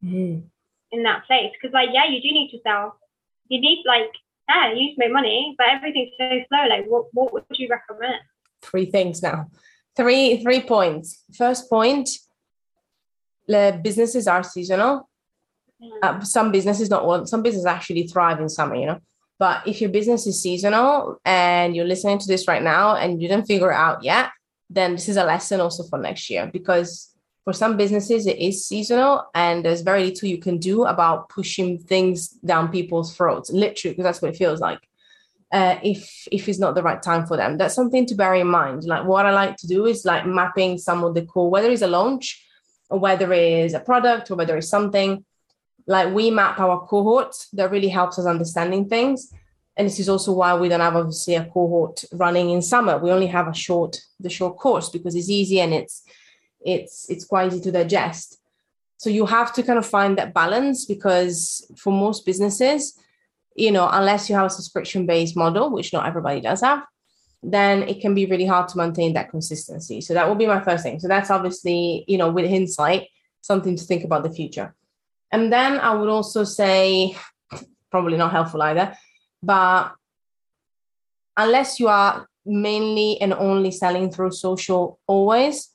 mm. 0.04 0.44
in 0.92 1.04
that 1.04 1.26
place? 1.28 1.52
Because 1.54 1.74
like 1.74 1.90
yeah, 1.94 2.06
you 2.06 2.22
do 2.22 2.28
need 2.28 2.52
to 2.52 2.60
sell. 2.64 3.00
You 3.48 3.62
need 3.62 3.84
like 3.88 4.12
yeah, 4.50 4.70
you 4.70 4.76
need 4.76 4.96
to 4.96 5.00
make 5.00 5.14
money, 5.14 5.56
but 5.58 5.68
everything's 5.70 6.12
so 6.18 6.30
slow. 6.50 6.68
Like 6.68 6.86
what 6.88 7.06
what 7.14 7.32
would 7.32 7.46
you 7.52 7.70
recommend? 7.70 8.20
Three 8.62 8.88
things 8.88 9.24
now. 9.24 9.50
Three 9.96 10.44
three 10.44 10.62
points. 10.62 11.24
First 11.38 11.70
point 11.70 12.10
the 13.48 13.80
businesses 13.84 14.28
are 14.28 14.44
seasonal. 14.44 15.10
Uh, 16.02 16.22
some 16.22 16.52
businesses 16.52 16.90
not 16.90 17.04
all. 17.04 17.26
Some 17.26 17.44
businesses 17.44 17.66
actually 17.66 18.08
thrive 18.08 18.40
in 18.40 18.50
summer, 18.50 18.76
you 18.76 18.86
know. 18.86 19.00
But 19.38 19.68
if 19.68 19.82
your 19.82 19.90
business 19.90 20.26
is 20.26 20.42
seasonal 20.42 21.20
and 21.26 21.76
you're 21.76 21.86
listening 21.86 22.20
to 22.20 22.28
this 22.28 22.48
right 22.48 22.64
now 22.64 22.96
and 22.96 23.22
you 23.22 23.28
didn't 23.28 23.48
figure 23.48 23.72
out 23.72 24.04
yet, 24.04 24.30
then 24.70 24.94
this 24.94 25.10
is 25.10 25.18
a 25.18 25.26
lesson 25.26 25.60
also 25.60 25.84
for 25.84 26.00
next 26.00 26.30
year 26.30 26.50
because 26.52 27.16
for 27.44 27.54
some 27.54 27.78
businesses 27.78 28.26
it 28.26 28.40
is 28.40 28.68
seasonal 28.68 29.26
and 29.36 29.64
there's 29.64 29.82
very 29.82 30.06
little 30.06 30.28
you 30.28 30.40
can 30.40 30.58
do 30.58 30.86
about 30.86 31.30
pushing 31.30 31.78
things 31.78 32.30
down 32.30 32.70
people's 32.70 33.16
throats 33.16 33.52
literally 33.52 33.94
because 33.94 34.04
that's 34.04 34.22
what 34.22 34.34
it 34.34 34.38
feels 34.38 34.60
like 34.60 34.80
uh, 35.54 35.78
if 35.84 36.28
if 36.32 36.50
it's 36.50 36.60
not 36.60 36.74
the 36.74 36.82
right 36.82 37.04
time 37.04 37.26
for 37.26 37.38
them 37.38 37.58
that's 37.58 37.76
something 37.76 38.06
to 38.06 38.16
bear 38.16 38.34
in 38.34 38.48
mind 38.48 38.84
like 38.84 39.06
what 39.06 39.28
i 39.28 39.32
like 39.32 39.56
to 39.56 39.68
do 39.68 39.86
is 39.86 40.04
like 40.04 40.26
mapping 40.26 40.78
some 40.78 41.04
of 41.04 41.14
the 41.14 41.24
core 41.24 41.52
whether 41.52 41.70
it's 41.70 41.84
a 41.84 41.88
launch 41.88 42.45
whether 42.90 43.32
it's 43.34 43.74
a 43.74 43.80
product 43.80 44.32
or 44.32 44.36
whether 44.36 44.58
it's 44.58 44.70
something 44.70 45.26
like 45.88 46.14
we 46.14 46.32
map 46.32 46.60
our 46.60 46.86
cohorts 46.88 47.48
that 47.54 47.72
really 47.72 47.90
helps 47.90 48.18
us 48.18 48.26
understanding 48.26 48.88
things. 48.88 49.32
And 49.78 49.88
this 49.88 50.00
is 50.00 50.10
also 50.10 50.32
why 50.32 50.56
we 50.56 50.70
don't 50.70 50.80
have 50.80 50.96
obviously 50.96 51.36
a 51.36 51.46
cohort 51.46 52.06
running 52.14 52.50
in 52.50 52.62
summer. 52.62 52.98
We 52.98 53.12
only 53.12 53.28
have 53.28 53.48
a 53.48 53.54
short 53.54 54.00
the 54.20 54.30
short 54.30 54.58
course 54.58 54.90
because 54.90 55.16
it's 55.16 55.30
easy 55.30 55.60
and 55.60 55.74
it's 55.74 56.04
it's 56.62 57.10
it's 57.10 57.26
quite 57.26 57.52
easy 57.52 57.62
to 57.62 57.72
digest. 57.72 58.40
So 58.98 59.10
you 59.10 59.26
have 59.26 59.54
to 59.54 59.64
kind 59.64 59.78
of 59.78 59.86
find 59.86 60.18
that 60.18 60.34
balance 60.34 60.86
because 60.86 61.70
for 61.78 61.92
most 61.92 62.26
businesses 62.26 62.98
you 63.56 63.72
know 63.72 63.90
unless 63.92 64.30
you 64.30 64.36
have 64.36 64.46
a 64.46 64.50
subscription 64.50 65.06
based 65.06 65.36
model 65.36 65.72
which 65.72 65.94
not 65.94 66.06
everybody 66.06 66.42
does 66.42 66.62
have 66.62 66.84
then 67.52 67.84
it 67.84 68.02
can 68.02 68.16
be 68.16 68.26
really 68.26 68.46
hard 68.46 68.68
to 68.70 68.78
maintain 68.78 69.14
that 69.14 69.30
consistency. 69.30 70.02
So 70.02 70.16
that 70.16 70.28
will 70.28 70.36
be 70.36 70.48
my 70.48 70.62
first 70.62 70.84
thing. 70.84 71.00
So 71.00 71.08
that's 71.08 71.30
obviously, 71.30 72.04
you 72.08 72.18
know, 72.18 72.32
with 72.32 72.50
hindsight, 72.50 73.10
something 73.42 73.76
to 73.76 73.84
think 73.84 74.04
about 74.04 74.24
the 74.24 74.32
future. 74.32 74.74
And 75.32 75.54
then 75.54 75.80
I 75.80 75.94
would 75.94 76.10
also 76.10 76.44
say, 76.44 77.16
probably 77.92 78.18
not 78.18 78.32
helpful 78.32 78.64
either, 78.64 78.98
but 79.44 79.94
unless 81.38 81.80
you 81.80 81.88
are 81.88 82.28
mainly 82.46 83.22
and 83.22 83.34
only 83.34 83.70
selling 83.70 84.12
through 84.12 84.32
social 84.32 85.00
always, 85.06 85.70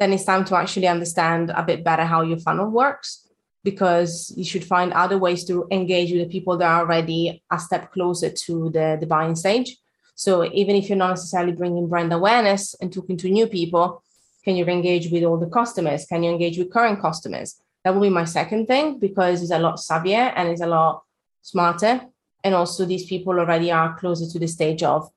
then 0.00 0.12
it's 0.12 0.24
time 0.24 0.44
to 0.46 0.56
actually 0.56 0.88
understand 0.88 1.50
a 1.54 1.62
bit 1.62 1.84
better 1.84 2.04
how 2.04 2.22
your 2.22 2.38
funnel 2.38 2.70
works 2.70 3.28
because 3.62 4.32
you 4.36 4.44
should 4.44 4.64
find 4.64 4.92
other 4.92 5.16
ways 5.16 5.44
to 5.44 5.66
engage 5.70 6.10
with 6.10 6.20
the 6.20 6.28
people 6.28 6.56
that 6.58 6.66
are 6.66 6.80
already 6.80 7.42
a 7.52 7.58
step 7.58 7.92
closer 7.92 8.30
to 8.30 8.70
the, 8.70 8.98
the 9.00 9.06
buying 9.06 9.36
stage 9.36 9.78
so 10.14 10.44
even 10.52 10.76
if 10.76 10.88
you're 10.88 10.98
not 10.98 11.10
necessarily 11.10 11.52
bringing 11.52 11.88
brand 11.88 12.12
awareness 12.12 12.74
and 12.80 12.92
talking 12.92 13.16
to 13.18 13.28
new 13.28 13.46
people, 13.46 14.02
can 14.44 14.56
you 14.56 14.64
engage 14.66 15.10
with 15.10 15.24
all 15.24 15.38
the 15.38 15.48
customers? 15.48 16.06
Can 16.06 16.22
you 16.22 16.30
engage 16.30 16.58
with 16.58 16.72
current 16.72 17.00
customers? 17.00 17.56
That 17.82 17.94
will 17.94 18.02
be 18.02 18.10
my 18.10 18.24
second 18.24 18.66
thing 18.66 18.98
because 18.98 19.42
it's 19.42 19.50
a 19.50 19.58
lot 19.58 19.76
savvier 19.76 20.32
and 20.36 20.48
it's 20.48 20.60
a 20.60 20.66
lot 20.66 21.02
smarter. 21.42 22.02
And 22.42 22.54
also 22.54 22.84
these 22.84 23.06
people 23.06 23.38
already 23.38 23.72
are 23.72 23.98
closer 23.98 24.30
to 24.30 24.38
the 24.38 24.46
stage 24.46 24.82
of 24.82 25.10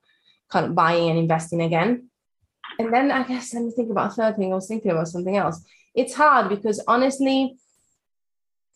kind 0.50 0.66
of 0.66 0.76
buying 0.76 1.10
and 1.10 1.20
investing 1.20 1.62
again. 1.62 2.10
And 2.80 2.94
then 2.94 3.12
I 3.12 3.24
guess 3.24 3.54
let 3.54 3.64
me 3.64 3.72
think 3.72 3.92
about 3.92 4.12
a 4.12 4.16
third 4.16 4.38
thing. 4.38 4.52
I 4.52 4.56
was 4.56 4.68
thinking 4.68 4.92
about 4.92 5.08
something 5.08 5.36
else. 5.36 5.64
It's 5.94 6.14
hard 6.14 6.50
because 6.50 6.84
honestly, 6.88 7.58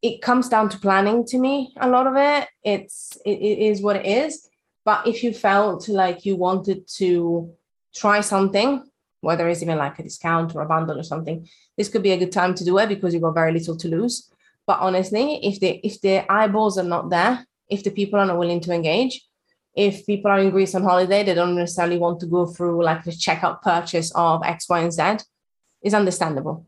it 0.01 0.21
comes 0.21 0.49
down 0.49 0.69
to 0.69 0.79
planning 0.79 1.25
to 1.27 1.37
me. 1.37 1.73
A 1.79 1.87
lot 1.87 2.07
of 2.07 2.15
it, 2.15 2.47
it's 2.63 3.17
it, 3.25 3.37
it 3.37 3.59
is 3.59 3.81
what 3.81 3.95
it 3.97 4.05
is. 4.05 4.49
But 4.83 5.07
if 5.07 5.23
you 5.23 5.33
felt 5.33 5.87
like 5.87 6.25
you 6.25 6.35
wanted 6.35 6.87
to 6.97 7.53
try 7.93 8.21
something, 8.21 8.83
whether 9.21 9.47
it's 9.47 9.61
even 9.61 9.77
like 9.77 9.99
a 9.99 10.03
discount 10.03 10.55
or 10.55 10.61
a 10.61 10.67
bundle 10.67 10.99
or 10.99 11.03
something, 11.03 11.47
this 11.77 11.89
could 11.89 12.03
be 12.03 12.11
a 12.11 12.17
good 12.17 12.31
time 12.31 12.55
to 12.55 12.65
do 12.65 12.77
it 12.79 12.89
because 12.89 13.13
you've 13.13 13.23
got 13.23 13.35
very 13.35 13.51
little 13.51 13.77
to 13.77 13.87
lose. 13.87 14.31
But 14.65 14.79
honestly, 14.79 15.39
if 15.45 15.59
the 15.59 15.79
if 15.85 16.01
the 16.01 16.31
eyeballs 16.31 16.77
are 16.77 16.83
not 16.83 17.09
there, 17.09 17.45
if 17.69 17.83
the 17.83 17.91
people 17.91 18.19
are 18.19 18.25
not 18.25 18.37
willing 18.37 18.61
to 18.61 18.73
engage, 18.73 19.21
if 19.75 20.05
people 20.05 20.29
are 20.31 20.39
in 20.39 20.49
Greece 20.49 20.75
on 20.75 20.83
holiday, 20.83 21.23
they 21.23 21.33
don't 21.33 21.55
necessarily 21.55 21.97
want 21.97 22.19
to 22.19 22.25
go 22.25 22.45
through 22.45 22.83
like 22.83 23.03
the 23.03 23.11
checkout 23.11 23.61
purchase 23.61 24.11
of 24.15 24.43
X, 24.43 24.67
Y, 24.69 24.79
and 24.79 24.93
Z, 24.93 25.25
is 25.83 25.93
understandable. 25.93 26.65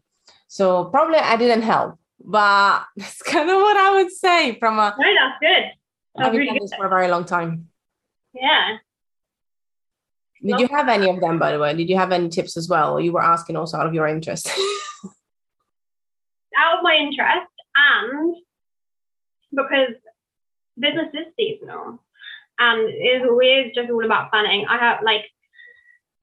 So 0.47 0.85
probably 0.85 1.17
I 1.17 1.35
didn't 1.35 1.63
help, 1.63 1.97
but 2.23 2.85
that's 2.95 3.21
kind 3.21 3.49
of 3.49 3.55
what 3.55 3.77
I 3.77 3.95
would 3.95 4.11
say 4.11 4.57
from 4.59 4.79
a. 4.79 4.95
No, 4.97 5.13
that's 5.13 5.39
good. 5.41 5.71
I've 6.15 6.31
really 6.31 6.45
done 6.45 6.57
good. 6.57 6.63
this 6.63 6.73
for 6.75 6.85
a 6.85 6.89
very 6.89 7.07
long 7.07 7.25
time. 7.25 7.69
Yeah. 8.33 8.77
Did 10.45 10.59
you 10.59 10.67
have 10.67 10.89
any 10.89 11.09
of 11.09 11.21
them, 11.21 11.39
by 11.39 11.53
the 11.53 11.59
way? 11.59 11.73
Did 11.73 11.89
you 11.89 11.95
have 11.97 12.11
any 12.11 12.27
tips 12.27 12.57
as 12.57 12.67
well? 12.67 12.93
Or 12.93 13.01
you 13.01 13.13
were 13.13 13.23
asking 13.23 13.55
also 13.55 13.77
out 13.77 13.87
of 13.87 13.93
your 13.93 14.07
interest? 14.07 14.49
Out 16.55 16.77
of 16.77 16.83
my 16.83 16.93
interest 16.93 17.49
and 17.75 18.35
because 19.49 19.95
business 20.77 21.09
is 21.13 21.33
seasonal 21.35 21.99
and 22.59 22.89
it's 22.89 23.25
always 23.27 23.73
just 23.73 23.89
all 23.89 24.05
about 24.05 24.29
planning. 24.29 24.65
I 24.69 24.77
have 24.77 24.99
like 25.03 25.25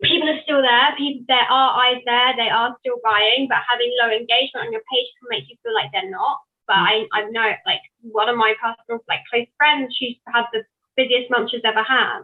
people 0.03 0.29
are 0.29 0.41
still 0.43 0.63
there, 0.63 0.95
people 0.97 1.25
there 1.29 1.51
are 1.51 1.83
eyes 1.83 2.03
there, 2.07 2.35
they 2.37 2.49
are 2.49 2.77
still 2.81 2.99
buying, 3.03 3.49
but 3.49 3.59
having 3.69 3.91
low 4.01 4.11
engagement 4.11 4.67
on 4.67 4.73
your 4.73 4.83
page 4.87 5.09
can 5.19 5.29
make 5.29 5.49
you 5.49 5.57
feel 5.63 5.75
like 5.75 5.91
they're 5.93 6.11
not. 6.11 6.39
But 6.67 6.79
I, 6.79 7.07
I 7.13 7.25
know 7.31 7.51
like 7.67 7.83
one 8.03 8.29
of 8.29 8.37
my 8.37 8.55
personal 8.63 9.03
like 9.09 9.21
close 9.31 9.47
friends, 9.59 9.97
she's 9.99 10.17
had 10.33 10.45
the 10.53 10.63
busiest 10.97 11.31
month 11.31 11.51
she's 11.51 11.63
ever 11.65 11.83
had. 11.83 12.21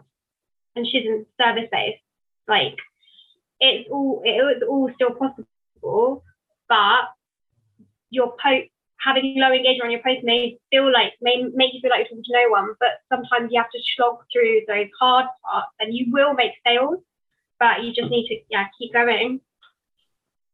And 0.75 0.85
she's 0.85 1.05
in 1.05 1.25
service 1.41 1.69
based. 1.71 2.01
Like 2.47 2.77
it's 3.59 3.89
all 3.91 4.21
it 4.23 4.43
was 4.43 4.61
all 4.67 4.89
still 4.95 5.11
possible, 5.11 6.23
but 6.69 7.09
your 8.09 8.35
post 8.41 8.69
having 8.99 9.35
low 9.37 9.51
engagement 9.51 9.85
on 9.85 9.91
your 9.91 10.01
post 10.01 10.23
may 10.23 10.57
feel 10.71 10.91
like 10.91 11.13
may 11.21 11.43
make 11.53 11.73
you 11.73 11.79
feel 11.81 11.91
like 11.91 11.99
you're 11.99 12.09
talking 12.09 12.23
to 12.23 12.33
no 12.33 12.49
one, 12.49 12.73
but 12.79 12.89
sometimes 13.09 13.51
you 13.51 13.59
have 13.59 13.71
to 13.71 13.79
slog 13.95 14.17
through 14.31 14.61
those 14.67 14.87
hard 14.99 15.25
parts 15.43 15.67
and 15.79 15.95
you 15.95 16.07
will 16.11 16.33
make 16.33 16.51
sales, 16.65 16.99
but 17.59 17.83
you 17.83 17.93
just 17.93 18.09
need 18.09 18.27
to 18.27 18.35
yeah 18.49 18.65
keep 18.77 18.93
going. 18.93 19.41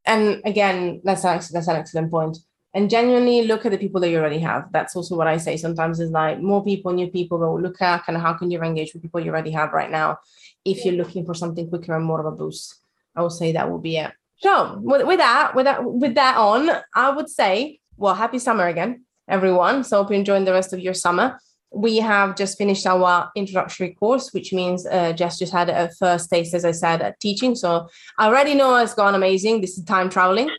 and 0.06 0.42
again, 0.44 1.00
that's 1.04 1.24
an, 1.24 1.40
that's 1.52 1.68
an 1.68 1.76
excellent 1.76 2.10
point. 2.10 2.38
And 2.74 2.90
genuinely 2.90 3.46
look 3.46 3.64
at 3.64 3.70
the 3.70 3.78
people 3.78 4.00
that 4.00 4.10
you 4.10 4.18
already 4.18 4.40
have. 4.40 4.72
That's 4.72 4.96
also 4.96 5.16
what 5.16 5.28
I 5.28 5.36
say 5.36 5.56
sometimes 5.56 6.00
is 6.00 6.10
like 6.10 6.40
more 6.40 6.64
people, 6.64 6.92
new 6.92 7.08
people, 7.08 7.38
but 7.38 7.62
look 7.62 7.80
at 7.80 8.04
kind 8.04 8.16
of 8.16 8.22
how 8.22 8.34
can 8.34 8.50
you 8.50 8.60
engage 8.60 8.92
with 8.92 9.02
people 9.02 9.20
you 9.20 9.30
already 9.30 9.52
have 9.52 9.72
right 9.72 9.90
now 9.90 10.18
if 10.64 10.84
you're 10.84 10.94
looking 10.94 11.24
for 11.24 11.34
something 11.34 11.68
quicker 11.68 11.94
and 11.94 12.04
more 12.04 12.18
of 12.18 12.26
a 12.26 12.36
boost. 12.36 12.80
I 13.14 13.22
would 13.22 13.30
say 13.30 13.52
that 13.52 13.70
will 13.70 13.78
be 13.78 13.98
it. 13.98 14.10
So 14.38 14.80
with, 14.82 15.06
with 15.06 15.18
that, 15.18 15.54
with 15.54 15.66
that, 15.66 15.84
with 15.84 16.16
that 16.16 16.36
on, 16.36 16.68
I 16.94 17.10
would 17.10 17.28
say, 17.28 17.78
well, 17.96 18.14
happy 18.14 18.40
summer 18.40 18.66
again, 18.66 19.04
everyone. 19.28 19.84
So 19.84 19.98
hope 19.98 20.10
you're 20.10 20.18
enjoying 20.18 20.44
the 20.44 20.52
rest 20.52 20.72
of 20.72 20.80
your 20.80 20.94
summer. 20.94 21.38
We 21.74 21.96
have 21.98 22.36
just 22.36 22.56
finished 22.56 22.86
our 22.86 23.30
introductory 23.34 23.94
course, 23.94 24.32
which 24.32 24.52
means 24.52 24.86
uh, 24.86 25.12
Jess 25.12 25.38
just 25.38 25.52
had 25.52 25.68
a 25.68 25.90
first 25.98 26.30
taste, 26.30 26.54
as 26.54 26.64
I 26.64 26.70
said, 26.70 27.02
at 27.02 27.18
teaching. 27.20 27.54
So 27.54 27.88
I 28.18 28.26
already 28.26 28.54
know 28.54 28.76
it's 28.76 28.94
gone 28.94 29.14
amazing. 29.14 29.60
This 29.60 29.76
is 29.76 29.84
time 29.84 30.08
traveling. 30.08 30.50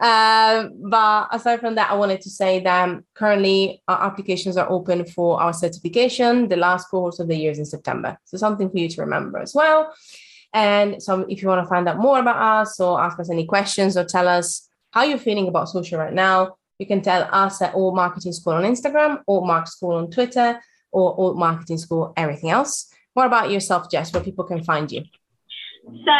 Uh, 0.00 0.68
but 0.90 1.28
aside 1.30 1.60
from 1.60 1.74
that, 1.74 1.90
I 1.90 1.94
wanted 1.94 2.20
to 2.22 2.30
say 2.30 2.60
that 2.60 2.88
currently 3.14 3.82
our 3.88 4.02
applications 4.02 4.56
are 4.56 4.70
open 4.70 5.04
for 5.04 5.40
our 5.40 5.52
certification. 5.52 6.48
The 6.48 6.56
last 6.56 6.88
course 6.88 7.18
of 7.18 7.28
the 7.28 7.36
year 7.36 7.50
is 7.50 7.58
in 7.58 7.66
September. 7.66 8.18
So 8.24 8.36
something 8.38 8.70
for 8.70 8.78
you 8.78 8.88
to 8.88 9.00
remember 9.02 9.38
as 9.38 9.54
well. 9.54 9.92
And 10.54 11.02
so 11.02 11.20
if 11.28 11.42
you 11.42 11.48
want 11.48 11.64
to 11.64 11.68
find 11.68 11.88
out 11.88 11.98
more 11.98 12.18
about 12.18 12.36
us 12.36 12.78
or 12.80 13.00
ask 13.00 13.18
us 13.18 13.30
any 13.30 13.46
questions 13.46 13.96
or 13.96 14.04
tell 14.04 14.28
us 14.28 14.68
how 14.90 15.02
you're 15.02 15.18
feeling 15.18 15.48
about 15.48 15.68
social 15.68 15.98
right 15.98 16.12
now, 16.12 16.56
you 16.78 16.86
can 16.86 17.02
tell 17.02 17.28
us 17.32 17.60
at 17.62 17.74
Alt 17.74 17.94
Marketing 17.94 18.32
School 18.32 18.54
on 18.54 18.64
Instagram, 18.64 19.22
or 19.26 19.46
Mark 19.46 19.68
School 19.68 19.94
on 19.94 20.10
Twitter, 20.10 20.60
or 20.90 21.14
Alt 21.18 21.36
Marketing 21.36 21.78
School, 21.78 22.12
everything 22.16 22.50
else. 22.50 22.92
What 23.14 23.26
about 23.26 23.50
yourself, 23.50 23.90
Jess, 23.90 24.10
where 24.12 24.22
people 24.22 24.44
can 24.44 24.62
find 24.64 24.90
you? 24.90 25.02
So 25.84 26.12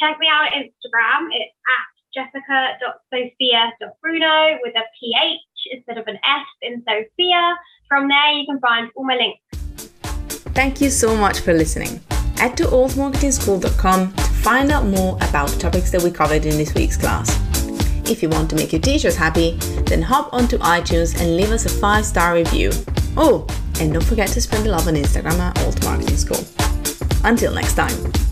check 0.00 0.18
me 0.18 0.26
out 0.32 0.52
on 0.52 0.62
Instagram. 0.62 1.28
It's 1.32 1.54
at 1.68 1.92
jessica.sophia.bruno 2.14 4.58
with 4.62 4.74
a 4.76 4.82
PH 5.00 5.40
instead 5.72 5.98
of 5.98 6.06
an 6.06 6.16
S 6.16 6.46
in 6.62 6.82
Sophia. 6.88 7.56
From 7.88 8.08
there, 8.08 8.32
you 8.32 8.46
can 8.46 8.58
find 8.60 8.90
all 8.96 9.04
my 9.04 9.16
links. 9.16 9.40
Thank 10.54 10.80
you 10.80 10.88
so 10.90 11.16
much 11.16 11.40
for 11.40 11.54
listening. 11.54 12.00
Head 12.36 12.56
to 12.58 12.64
altmarketingschool.com 12.64 14.12
to 14.12 14.22
find 14.22 14.72
out 14.72 14.86
more 14.86 15.16
about 15.16 15.48
the 15.48 15.58
topics 15.58 15.90
that 15.92 16.02
we 16.02 16.10
covered 16.10 16.44
in 16.44 16.56
this 16.56 16.74
week's 16.74 16.96
class. 16.96 17.30
If 18.04 18.22
you 18.22 18.28
want 18.28 18.50
to 18.50 18.56
make 18.56 18.72
your 18.72 18.80
teachers 18.80 19.16
happy, 19.16 19.52
then 19.86 20.02
hop 20.02 20.32
onto 20.32 20.58
iTunes 20.58 21.18
and 21.20 21.36
leave 21.36 21.50
us 21.50 21.66
a 21.66 21.68
five 21.68 22.04
star 22.04 22.34
review. 22.34 22.70
Oh, 23.16 23.46
and 23.80 23.92
don't 23.92 24.04
forget 24.04 24.28
to 24.28 24.40
spread 24.40 24.64
the 24.64 24.70
love 24.70 24.88
on 24.88 24.94
Instagram 24.94 25.38
at 25.38 25.58
Alt 25.62 25.82
Marketing 25.84 26.16
School. 26.16 26.44
Until 27.24 27.52
next 27.54 27.74
time. 27.74 28.31